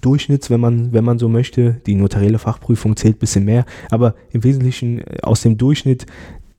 Durchschnitts, 0.00 0.50
wenn 0.50 0.60
man, 0.60 0.92
wenn 0.92 1.04
man 1.04 1.18
so 1.18 1.28
möchte. 1.28 1.80
Die 1.86 1.94
notarielle 1.94 2.38
Fachprüfung 2.38 2.96
zählt 2.96 3.16
ein 3.16 3.18
bisschen 3.18 3.44
mehr, 3.44 3.64
aber 3.90 4.14
im 4.30 4.44
Wesentlichen 4.44 5.00
äh, 5.00 5.18
aus 5.22 5.42
dem 5.42 5.56
Durchschnitt 5.58 6.06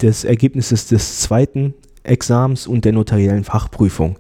des 0.02 0.24
Ergebnisses 0.24 0.88
des 0.88 1.20
zweiten 1.20 1.74
Exams 2.04 2.68
und 2.68 2.86
der 2.86 2.94
notariellen 2.94 3.44
Fachprüfung 3.44 4.18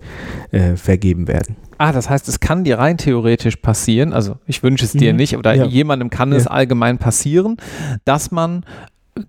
äh, 0.52 0.76
vergeben 0.76 1.28
werden. 1.28 1.56
Ah, 1.78 1.94
das 1.94 2.10
heißt, 2.10 2.28
es 2.28 2.42
kann 2.42 2.66
dir 2.66 2.78
rein 2.78 2.98
theoretisch 2.98 3.56
passieren, 3.56 4.12
also 4.12 4.36
ich 4.46 4.64
wünsche 4.64 4.84
es 4.84 4.92
dir 4.92 5.14
Mhm. 5.14 5.18
nicht, 5.18 5.38
oder 5.38 5.54
Ja. 5.56 5.64
jemandem 5.66 6.10
kann 6.10 6.34
es 6.34 6.44
Ja. 6.44 6.52
allgemein 6.52 6.98
passieren, 6.98 7.56
dass 8.04 8.32
man 8.32 8.66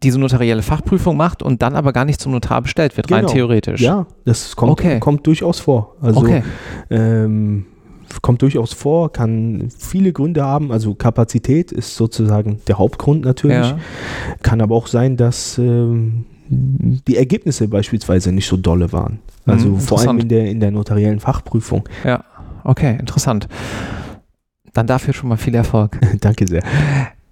diese 0.03 0.19
notarielle 0.19 0.63
Fachprüfung 0.63 1.17
macht 1.17 1.43
und 1.45 1.63
dann 1.63 1.75
aber 1.77 1.93
gar 1.93 2.05
nicht 2.05 2.21
zum 2.21 2.33
Notar 2.33 2.63
bestellt 2.63 2.97
wird, 2.97 3.11
rein 3.13 3.21
Genau. 3.23 3.33
theoretisch. 3.33 3.81
Ja, 3.81 4.07
das 4.25 4.55
kommt, 4.57 4.73
Okay. 4.73 4.99
kommt 5.01 5.27
durchaus 5.27 5.61
vor. 5.61 5.95
Also 6.01 6.21
okay. 6.21 6.43
ähm, 6.91 7.67
kommt 8.23 8.42
durchaus 8.42 8.73
vor, 8.73 9.12
kann 9.12 9.68
viele 9.77 10.12
Gründe 10.12 10.44
haben. 10.44 10.73
Also 10.73 10.94
Kapazität 10.94 11.73
ist 11.73 11.94
sozusagen 11.96 12.61
der 12.66 12.79
Hauptgrund 12.79 13.25
natürlich. 13.25 13.57
Ja. 13.57 13.79
Kann 14.42 14.61
aber 14.61 14.75
auch 14.75 14.87
sein, 14.87 15.16
dass 15.16 15.59
ähm, 15.59 16.25
die 16.49 17.16
Ergebnisse 17.16 17.68
beispielsweise 17.68 18.33
nicht 18.33 18.46
so 18.46 18.57
dolle 18.57 18.92
waren. 18.92 19.20
Also 19.46 19.68
Mhm, 19.68 19.81
vor 19.81 20.01
allem 20.01 20.18
in 20.18 20.29
der, 20.29 20.51
in 20.51 20.61
der 20.61 20.70
notariellen 20.70 21.20
Fachprüfung. 21.20 21.88
ja, 22.05 22.25
okay, 22.64 22.96
interessant. 22.99 23.49
Dann 24.73 24.87
dafür 24.87 25.14
schon 25.14 25.29
mal 25.29 25.37
viel 25.37 25.55
Erfolg. 25.55 25.99
Danke 26.20 26.46
sehr. 26.46 26.62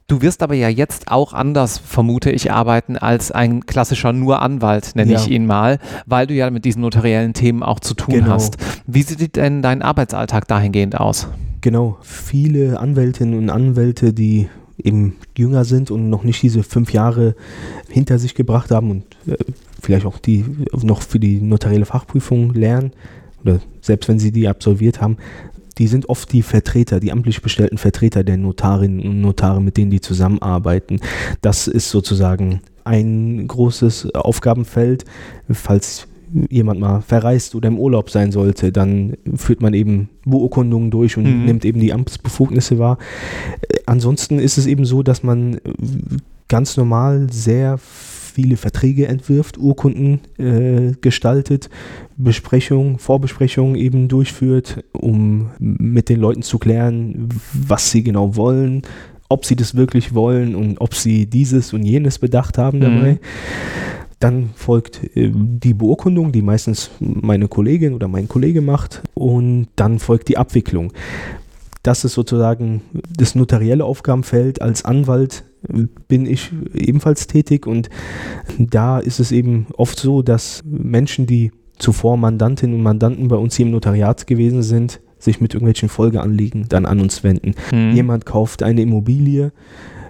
Du 0.09 0.23
wirst 0.23 0.43
aber 0.43 0.55
ja 0.55 0.71
jetzt 0.71 1.11
auch 1.11 1.35
anders, 1.35 1.77
vermute 1.77 2.31
ich, 2.31 2.51
arbeiten 2.51 2.97
als 2.97 3.31
ein 3.31 3.67
klassischer 3.67 4.15
nur 4.15 4.41
Anwalt, 4.41 4.93
nenne 4.97 5.13
Ja. 5.13 5.19
ich 5.21 5.29
ihn 5.31 5.45
mal, 5.45 5.79
weil 6.07 6.27
du 6.27 6.33
ja 6.33 6.49
mit 6.51 6.65
diesen 6.65 6.81
notariellen 6.81 7.35
Themen 7.35 7.63
auch 7.63 7.79
zu 7.79 7.93
tun 7.93 8.15
Genau. 8.15 8.31
hast. 8.31 8.57
Wie 8.87 9.03
sieht 9.03 9.37
denn 9.37 9.61
dein 9.61 9.83
Arbeitsalltag 9.83 10.49
dahingehend 10.49 10.99
aus? 10.99 11.29
Genau, 11.61 11.99
viele 12.01 12.81
Anwältinnen 12.81 13.37
und 13.39 13.51
Anwälte, 13.51 14.15
die 14.15 14.49
eben 14.83 15.17
jünger 15.37 15.67
sind 15.67 15.91
und 15.91 16.09
noch 16.09 16.25
nicht 16.25 16.41
diese 16.41 16.63
fünf 16.63 16.91
Jahre 16.95 17.35
hinter 17.91 18.19
sich 18.19 18.35
gebracht 18.35 18.71
haben 18.71 18.91
und 18.91 19.05
äh, 19.27 19.37
vielleicht 19.83 20.07
auch 20.07 20.19
die 20.19 20.43
noch 20.83 21.03
für 21.03 21.21
die 21.21 21.39
notarielle 21.43 21.85
Fachprüfung 21.85 22.55
lernen 22.55 22.93
oder 23.43 23.59
selbst 23.83 24.09
wenn 24.09 24.19
sie 24.19 24.33
die 24.33 24.49
absolviert 24.49 25.03
haben, 25.03 25.19
die 25.79 25.87
sind 25.87 26.09
oft 26.09 26.33
die 26.33 26.43
Vertreter, 26.43 27.01
die 27.01 27.13
amtlich 27.13 27.41
bestellten 27.43 27.79
Vertreter 27.79 28.25
der 28.25 28.37
Notarinnen 28.37 29.01
und 29.01 29.21
Notare, 29.21 29.61
mit 29.63 29.77
denen 29.77 29.91
die 29.91 30.01
zusammenarbeiten. 30.01 31.01
Das 31.41 31.67
ist 31.69 31.91
sozusagen 31.91 32.61
ein 32.85 33.47
großes 33.47 34.15
Aufgabenfeld, 34.15 35.05
falls 35.51 36.09
jemand 36.51 36.81
mal 36.81 37.01
verreist 37.01 37.55
oder 37.55 37.69
im 37.69 37.79
Urlaub 37.79 38.11
sein 38.11 38.33
sollte, 38.33 38.71
dann 38.71 39.17
führt 39.37 39.63
man 39.63 39.73
eben 39.73 40.11
Beurkundungen 40.27 40.91
durch 40.91 41.17
und 41.17 41.25
Mhm. 41.25 41.45
nimmt 41.47 41.65
eben 41.65 41.81
die 41.81 41.93
Amtsbefugnisse 41.93 42.79
wahr. 42.79 42.99
Äh, 43.63 43.79
Ansonsten 43.87 44.39
ist 44.39 44.59
es 44.59 44.67
eben 44.67 44.85
so, 44.85 45.03
dass 45.03 45.23
man 45.23 45.55
äh, 45.55 45.61
ganz 46.49 46.77
normal 46.77 47.29
sehr 47.31 47.79
viele 48.39 48.57
Verträge 48.57 49.09
entwirft, 49.09 49.59
Urkunden 49.59 50.21
äh, 50.39 50.93
gestaltet, 51.01 51.69
Besprechungen, 52.17 53.01
Vorbesprechungen 53.01 53.75
eben 53.75 54.07
durchführt, 54.07 54.85
um 54.93 55.51
mit 55.59 56.09
den 56.09 56.21
Leuten 56.21 56.43
zu 56.43 56.61
klären, 56.61 57.31
was 57.53 57.91
sie 57.91 58.05
genau 58.05 58.37
wollen, 58.37 58.83
ob 59.29 59.45
sie 59.45 59.57
das 59.57 59.75
wirklich 59.75 60.15
wollen 60.15 60.55
und 60.55 60.81
ob 60.81 60.95
sie 60.95 61.27
dieses 61.27 61.73
und 61.73 61.83
jenes 61.83 62.21
bedacht 62.21 62.59
haben 62.59 62.79
dabei. 62.79 63.15
Mhm. 63.15 63.19
Dann 64.21 64.51
folgt 64.55 65.03
äh, 65.17 65.33
die 65.35 65.75
Beurkundung, 65.75 66.31
die 66.31 66.43
meistens 66.43 66.93
meine 67.01 67.49
Kollegin 67.49 67.93
oder 67.93 68.07
mein 68.07 68.29
Kollege 68.29 68.61
macht. 68.61 69.03
Und 69.15 69.67
dann 69.75 69.99
folgt 69.99 70.29
die 70.29 70.39
Abwicklung. 70.39 70.93
Das 71.83 72.05
ist 72.05 72.15
sozusagen 72.15 72.83
das 73.17 73.35
notarielle 73.35 73.85
Aufgabenfeld. 73.85 74.63
Als 74.63 74.85
Anwalt 74.85 75.43
bin 76.09 76.27
ich 76.27 76.51
ebenfalls 76.75 77.27
tätig 77.27 77.67
und 77.67 77.89
da 78.59 78.99
ist 78.99 79.21
es 79.21 79.33
eben 79.33 79.67
oft 79.77 79.99
so, 79.99 80.23
dass 80.23 80.63
Menschen, 80.65 81.27
die 81.27 81.53
zuvor 81.79 82.17
Mandantinnen 82.17 82.77
und 82.77 82.83
Mandanten 82.83 83.29
bei 83.29 83.37
uns 83.37 83.57
hier 83.57 83.67
im 83.67 83.73
Notariat 83.73 84.27
gewesen 84.27 84.63
sind, 84.63 85.01
sich 85.19 85.41
mit 85.41 85.55
irgendwelchen 85.55 85.89
Folgeanliegen 85.89 86.67
dann 86.69 86.87
an 86.87 87.01
uns 87.01 87.25
wenden. 87.25 87.55
Mhm. 87.73 87.93
Jemand 87.93 88.27
kauft 88.27 88.63
eine 88.63 88.83
Immobilie 88.83 89.53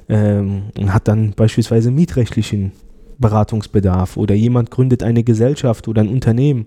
ähm, 0.08 0.64
und 0.78 0.92
hat 0.92 1.08
dann 1.08 1.32
beispielsweise 1.32 1.90
mietrechtlichen 1.90 2.72
Beratungsbedarf 3.18 4.16
oder 4.16 4.34
jemand 4.34 4.70
gründet 4.70 5.02
eine 5.02 5.24
Gesellschaft 5.24 5.88
oder 5.88 6.02
ein 6.02 6.08
Unternehmen 6.08 6.66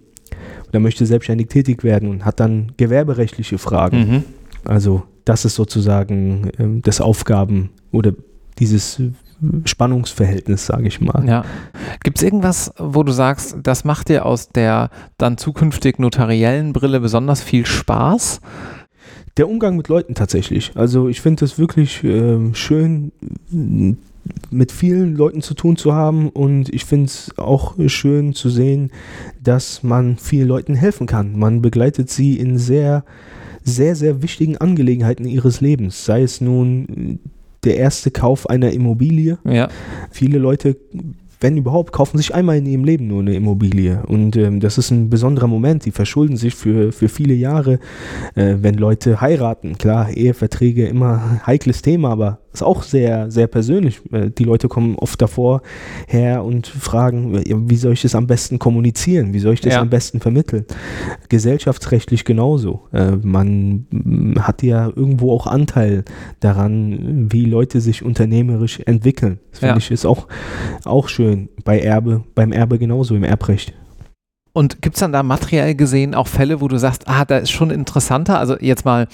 oder 0.69 0.79
möchte 0.79 1.05
selbstständig 1.05 1.47
tätig 1.47 1.83
werden 1.83 2.09
und 2.09 2.25
hat 2.25 2.39
dann 2.39 2.71
gewerberechtliche 2.77 3.57
Fragen. 3.57 3.97
Mhm. 3.97 4.23
Also 4.65 5.03
das 5.25 5.45
ist 5.45 5.55
sozusagen 5.55 6.51
ähm, 6.57 6.81
das 6.81 7.01
Aufgaben 7.01 7.69
oder 7.91 8.13
dieses 8.61 8.99
äh, 8.99 9.11
Spannungsverhältnis, 9.65 10.67
sage 10.67 10.87
ich 10.87 11.01
mal. 11.01 11.27
Ja. 11.27 11.43
Gibt 12.03 12.19
es 12.19 12.23
irgendwas, 12.23 12.71
wo 12.77 13.03
du 13.03 13.11
sagst, 13.11 13.57
das 13.63 13.83
macht 13.83 14.09
dir 14.09 14.25
aus 14.25 14.49
der 14.49 14.89
dann 15.17 15.37
zukünftig 15.37 15.99
notariellen 15.99 16.71
Brille 16.71 16.99
besonders 16.99 17.41
viel 17.41 17.65
Spaß? 17.65 18.39
Der 19.37 19.49
Umgang 19.49 19.75
mit 19.75 19.87
Leuten 19.87 20.13
tatsächlich. 20.13 20.71
Also 20.75 21.09
ich 21.09 21.21
finde 21.21 21.43
es 21.45 21.57
wirklich 21.57 22.03
ähm, 22.03 22.53
schön, 22.53 23.11
mit 24.51 24.71
vielen 24.71 25.15
Leuten 25.15 25.41
zu 25.41 25.55
tun 25.55 25.77
zu 25.77 25.93
haben 25.93 26.29
und 26.29 26.71
ich 26.71 26.85
finde 26.85 27.05
es 27.05 27.33
auch 27.37 27.75
schön 27.87 28.33
zu 28.33 28.49
sehen, 28.49 28.91
dass 29.41 29.81
man 29.81 30.17
vielen 30.17 30.47
Leuten 30.47 30.75
helfen 30.75 31.07
kann. 31.07 31.39
Man 31.39 31.61
begleitet 31.61 32.11
sie 32.11 32.37
in 32.37 32.59
sehr, 32.59 33.03
sehr, 33.63 33.95
sehr 33.95 34.21
wichtigen 34.21 34.57
Angelegenheiten 34.57 35.25
ihres 35.25 35.61
Lebens. 35.61 36.05
Sei 36.05 36.21
es 36.21 36.41
nun 36.41 37.19
äh, 37.23 37.29
der 37.63 37.77
erste 37.77 38.11
Kauf 38.11 38.49
einer 38.49 38.71
Immobilie. 38.71 39.37
Ja. 39.43 39.69
Viele 40.09 40.37
Leute, 40.37 40.77
wenn 41.39 41.57
überhaupt, 41.57 41.91
kaufen 41.91 42.17
sich 42.17 42.33
einmal 42.33 42.57
in 42.57 42.65
ihrem 42.65 42.83
Leben 42.83 43.07
nur 43.07 43.21
eine 43.21 43.35
Immobilie. 43.35 44.03
Und 44.07 44.35
ähm, 44.35 44.59
das 44.59 44.77
ist 44.77 44.91
ein 44.91 45.09
besonderer 45.09 45.47
Moment. 45.47 45.85
Die 45.85 45.91
verschulden 45.91 46.37
sich 46.37 46.55
für, 46.55 46.91
für 46.91 47.09
viele 47.09 47.33
Jahre, 47.33 47.79
äh, 48.35 48.57
wenn 48.61 48.75
Leute 48.75 49.21
heiraten. 49.21 49.77
Klar, 49.77 50.11
Eheverträge 50.11 50.87
immer 50.87 51.45
heikles 51.45 51.81
Thema, 51.81 52.09
aber 52.09 52.39
ist 52.53 52.63
auch 52.63 52.83
sehr, 52.83 53.31
sehr 53.31 53.47
persönlich. 53.47 54.01
Äh, 54.11 54.29
Die 54.29 54.43
Leute 54.43 54.67
kommen 54.67 54.95
oft 54.97 55.21
davor 55.21 55.61
her 56.07 56.43
und 56.43 56.67
fragen, 56.67 57.41
ja, 57.45 57.55
wie 57.59 57.75
soll 57.77 57.93
ich 57.93 58.01
das 58.01 58.15
am 58.15 58.27
besten 58.27 58.59
kommunizieren? 58.59 59.33
Wie 59.33 59.39
soll 59.39 59.53
ich 59.53 59.61
das 59.61 59.73
Ja. 59.75 59.81
am 59.81 59.89
besten 59.89 60.19
vermitteln? 60.19 60.65
Gesellschaftsrechtlich 61.29 62.25
genauso. 62.25 62.87
Äh, 62.91 63.11
Man 63.23 63.85
mm, 63.91 64.39
hat 64.39 64.63
ja 64.63 64.87
irgendwo 64.87 65.31
auch 65.31 65.47
Anteil 65.47 66.03
daran, 66.39 67.27
wie 67.31 67.45
Leute 67.45 67.79
sich 67.81 68.03
unternehmerisch 68.03 68.79
entwickeln. 68.85 69.39
Das 69.51 69.59
finde 69.59 69.73
Ja. 69.73 69.77
ich 69.77 69.91
ist 69.91 70.05
auch, 70.05 70.27
auch 70.85 71.07
schön. 71.07 71.49
Bei 71.63 71.79
Erbe, 71.79 72.23
beim 72.35 72.51
Erbe 72.51 72.77
genauso, 72.79 73.15
im 73.15 73.23
Erbrecht. 73.23 73.73
Und 74.53 74.81
gibt 74.81 74.95
es 74.95 74.99
dann 74.99 75.13
da 75.13 75.23
materiell 75.23 75.75
gesehen 75.75 76.13
auch 76.13 76.27
Fälle, 76.27 76.59
wo 76.59 76.67
du 76.67 76.77
sagst, 76.77 77.07
ah, 77.07 77.23
da 77.23 77.37
ist 77.37 77.51
schon 77.51 77.71
interessanter? 77.71 78.37
Also 78.37 78.57
jetzt 78.59 78.83
mal 78.83 79.07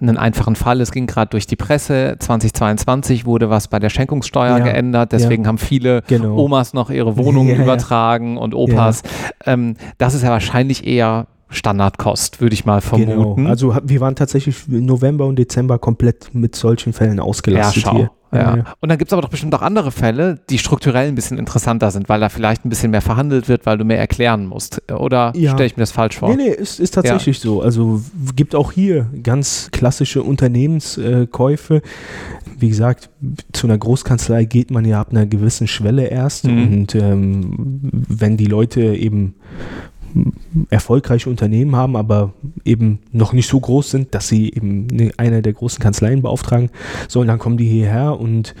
einen 0.00 0.18
einfachen 0.18 0.56
Fall, 0.56 0.80
es 0.80 0.90
ging 0.90 1.06
gerade 1.06 1.30
durch 1.30 1.46
die 1.46 1.56
Presse, 1.56 2.16
2022 2.18 3.24
wurde 3.24 3.50
was 3.50 3.68
bei 3.68 3.78
der 3.78 3.88
Schenkungssteuer 3.88 4.58
Ja, 4.58 4.64
geändert, 4.64 5.12
deswegen 5.12 5.46
haben 5.46 5.58
viele 5.58 6.02
Genau. 6.08 6.36
Omas 6.36 6.74
noch 6.74 6.90
ihre 6.90 7.16
Wohnungen 7.16 7.48
Ja, 7.52 7.56
ja. 7.56 7.62
übertragen 7.62 8.36
und 8.36 8.54
Opas. 8.54 9.02
Ähm, 9.46 9.76
das 9.98 10.14
ist 10.14 10.22
ja 10.22 10.30
wahrscheinlich 10.30 10.86
eher 10.86 11.26
Standardkost, 11.52 12.40
würde 12.40 12.54
ich 12.54 12.64
mal 12.64 12.80
vermuten. 12.80 13.36
Genau. 13.36 13.48
Also 13.48 13.76
wir 13.84 14.00
waren 14.00 14.16
tatsächlich 14.16 14.56
November 14.68 15.26
und 15.26 15.36
Dezember 15.38 15.78
komplett 15.78 16.34
mit 16.34 16.56
solchen 16.56 16.92
Fällen 16.92 17.18
ja, 17.18 17.22
ausgelastet 17.22 17.82
schau. 17.84 17.96
hier. 17.96 18.10
Ja. 18.34 18.56
Ja. 18.56 18.64
Und 18.80 18.88
dann 18.88 18.96
gibt 18.96 19.10
es 19.10 19.12
aber 19.12 19.20
doch 19.20 19.28
bestimmt 19.28 19.54
auch 19.54 19.60
andere 19.60 19.90
Fälle, 19.92 20.40
die 20.48 20.56
strukturell 20.56 21.08
ein 21.08 21.14
bisschen 21.14 21.36
interessanter 21.38 21.90
sind, 21.90 22.08
weil 22.08 22.18
da 22.18 22.30
vielleicht 22.30 22.64
ein 22.64 22.70
bisschen 22.70 22.90
mehr 22.90 23.02
verhandelt 23.02 23.46
wird, 23.46 23.66
weil 23.66 23.76
du 23.76 23.84
mehr 23.84 23.98
erklären 23.98 24.46
musst. 24.46 24.80
Oder 24.90 25.34
Ja. 25.36 25.50
stelle 25.50 25.66
ich 25.66 25.76
mir 25.76 25.82
das 25.82 25.92
falsch 25.92 26.16
vor? 26.18 26.30
Nee, 26.30 26.36
nee, 26.36 26.48
ist, 26.48 26.80
ist 26.80 26.92
tatsächlich 26.94 27.40
so. 27.40 27.60
Also 27.60 28.00
gibt 28.34 28.54
auch 28.54 28.72
hier 28.72 29.10
ganz 29.22 29.68
klassische 29.70 30.22
Unternehmenskäufe. 30.22 31.82
Wie 32.58 32.70
gesagt, 32.70 33.10
zu 33.52 33.66
einer 33.66 33.76
Großkanzlei 33.76 34.44
geht 34.46 34.70
man 34.70 34.86
ja 34.86 35.00
ab 35.00 35.08
einer 35.10 35.26
gewissen 35.26 35.66
Schwelle 35.66 36.06
erst. 36.06 36.46
Mhm. 36.46 36.72
Und 36.72 36.94
ähm, 36.94 37.80
wenn 38.08 38.38
die 38.38 38.46
Leute 38.46 38.80
eben 38.94 39.34
erfolgreiche 40.70 41.30
Unternehmen 41.30 41.76
haben, 41.76 41.96
aber 41.96 42.32
eben 42.64 42.98
noch 43.12 43.32
nicht 43.32 43.48
so 43.48 43.58
groß 43.58 43.90
sind, 43.90 44.14
dass 44.14 44.28
sie 44.28 44.52
eben 44.52 44.86
ne- 44.86 45.12
eine 45.16 45.42
der 45.42 45.52
großen 45.54 45.80
Kanzleien 45.82 46.22
beauftragen 46.22 46.70
sollen, 47.08 47.28
dann 47.28 47.38
kommen 47.38 47.56
die 47.56 47.66
hierher 47.66 48.18
und 48.20 48.54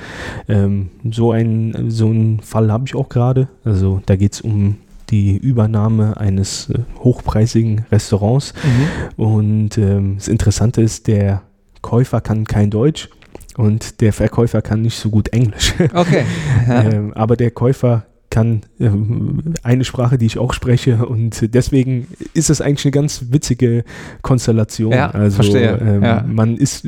ähm, 0.48 0.88
so, 1.10 1.32
ein, 1.32 1.86
so 1.88 2.06
einen 2.08 2.40
Fall 2.40 2.72
habe 2.72 2.84
ich 2.86 2.94
auch 2.94 3.08
gerade. 3.08 3.48
Also 3.64 4.00
da 4.06 4.16
geht 4.16 4.32
es 4.34 4.40
um 4.40 4.76
die 5.10 5.36
Übernahme 5.36 6.16
eines 6.16 6.70
äh, 6.70 6.78
hochpreisigen 7.00 7.84
Restaurants 7.92 8.54
Mhm. 8.64 9.24
und 9.24 9.78
ähm, 9.78 10.14
das 10.16 10.28
Interessante 10.28 10.80
ist, 10.80 11.06
der 11.06 11.42
Käufer 11.82 12.20
kann 12.20 12.44
kein 12.44 12.70
Deutsch 12.70 13.10
und 13.58 14.00
der 14.00 14.12
Verkäufer 14.14 14.62
kann 14.62 14.80
nicht 14.82 14.96
so 14.96 15.10
gut 15.10 15.28
Englisch. 15.34 15.74
Okay. 15.92 16.22
Ähm, 16.68 17.12
aber 17.14 17.36
der 17.36 17.50
Käufer 17.50 18.06
kann 18.32 18.62
ähm, 18.80 19.54
eine 19.62 19.84
Sprache, 19.84 20.16
die 20.16 20.24
ich 20.26 20.38
auch 20.38 20.54
spreche 20.54 21.04
und 21.06 21.54
deswegen 21.54 22.08
ist 22.32 22.48
es 22.50 22.60
eigentlich 22.62 22.86
eine 22.86 22.92
ganz 22.92 23.26
witzige 23.30 23.84
Konstellation. 24.22 24.92
Ja, 24.92 25.10
also 25.10 25.36
verstehe. 25.36 25.76
Ähm, 25.78 26.02
Ja. 26.02 26.24
man 26.26 26.56
ist 26.56 26.86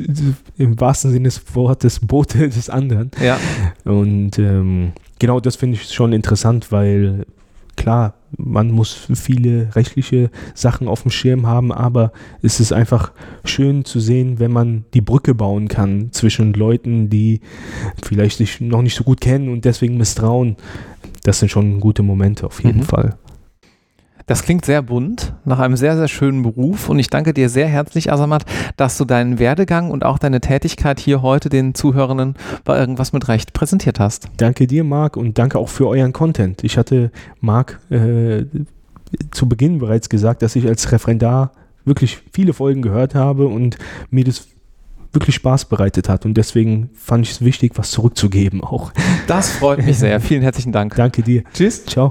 im 0.57 0.79
wahrsten 0.79 1.11
Sinne 1.11 1.29
des 1.29 1.41
Wortes 1.55 1.99
Bote 1.99 2.49
des 2.49 2.69
anderen. 2.69 3.11
Ja, 3.23 3.37
Und 3.83 4.39
ähm, 4.39 4.93
genau 5.19 5.39
das 5.39 5.55
finde 5.55 5.75
ich 5.77 5.93
schon 5.93 6.13
interessant, 6.13 6.71
weil 6.71 7.25
klar, 7.77 8.15
man 8.37 8.71
muss 8.71 9.07
viele 9.13 9.75
rechtliche 9.75 10.29
Sachen 10.53 10.87
auf 10.87 11.03
dem 11.03 11.11
Schirm 11.11 11.45
haben, 11.45 11.71
aber 11.71 12.11
es 12.41 12.59
ist 12.59 12.73
einfach 12.73 13.11
schön 13.45 13.85
zu 13.85 13.99
sehen, 13.99 14.39
wenn 14.39 14.51
man 14.51 14.85
die 14.93 15.01
Brücke 15.01 15.35
bauen 15.35 15.67
kann 15.67 16.09
zwischen 16.11 16.53
Leuten, 16.53 17.09
die 17.09 17.41
vielleicht 18.03 18.37
sich 18.37 18.59
noch 18.61 18.81
nicht 18.81 18.95
so 18.95 19.03
gut 19.03 19.21
kennen 19.21 19.49
und 19.49 19.63
deswegen 19.65 19.97
misstrauen. 19.97 20.55
Das 21.25 21.39
sind 21.39 21.49
schon 21.49 21.79
gute 21.79 22.03
Momente 22.03 22.45
auf 22.45 22.63
jeden 22.63 22.79
Mhm. 22.79 22.83
Fall. 22.83 23.15
das 24.27 24.41
klingt 24.41 24.65
sehr 24.65 24.81
bunt, 24.81 25.33
nach 25.45 25.59
einem 25.59 25.75
sehr, 25.75 25.95
sehr 25.97 26.07
schönen 26.07 26.41
Beruf 26.41 26.89
und 26.89 26.97
ich 26.97 27.11
danke 27.11 27.31
dir 27.33 27.47
sehr 27.47 27.67
herzlich, 27.67 28.11
Asamat, 28.11 28.43
dass 28.75 28.97
du 28.97 29.05
deinen 29.05 29.37
Werdegang 29.37 29.91
und 29.91 30.03
auch 30.03 30.17
deine 30.17 30.41
Tätigkeit 30.41 30.99
hier 30.99 31.21
heute 31.21 31.49
den 31.49 31.75
Zuhörenden 31.75 32.33
bei 32.63 32.75
irgendwas 32.79 33.13
mit 33.13 33.27
Recht 33.27 33.53
präsentiert 33.53 33.99
hast. 33.99 34.29
Danke 34.37 34.65
dir, 34.65 34.83
Marc, 34.83 35.15
und 35.15 35.37
danke 35.37 35.59
auch 35.59 35.69
für 35.69 35.87
euren 35.87 36.11
Content. 36.11 36.63
Ich 36.63 36.77
hatte 36.79 37.11
Marc 37.39 37.79
äh, 37.91 38.45
zu 39.31 39.47
Beginn 39.47 39.77
bereits 39.77 40.09
gesagt, 40.09 40.41
dass 40.41 40.55
ich 40.55 40.67
als 40.67 40.91
Referendar 40.91 41.51
wirklich 41.83 42.17
viele 42.33 42.53
Folgen 42.53 42.81
gehört 42.81 43.13
habe 43.13 43.45
und 43.47 43.77
mir 44.09 44.23
das 44.23 44.47
wirklich 45.15 45.35
Spaß 45.35 45.65
bereitet 45.65 46.09
hat. 46.09 46.25
Und 46.25 46.35
deswegen 46.35 46.89
fand 46.93 47.25
ich 47.25 47.31
es 47.31 47.41
wichtig, 47.43 47.73
was 47.75 47.91
zurückzugeben 47.91 48.63
auch. 48.63 48.91
Das 49.27 49.51
freut 49.51 49.83
mich 49.83 49.97
sehr. 49.97 50.19
Vielen 50.19 50.41
herzlichen 50.41 50.71
Dank. 50.71 50.95
Danke 50.95 51.23
dir. 51.23 51.43
Tschüss. 51.53 51.85
Ciao. 51.85 52.03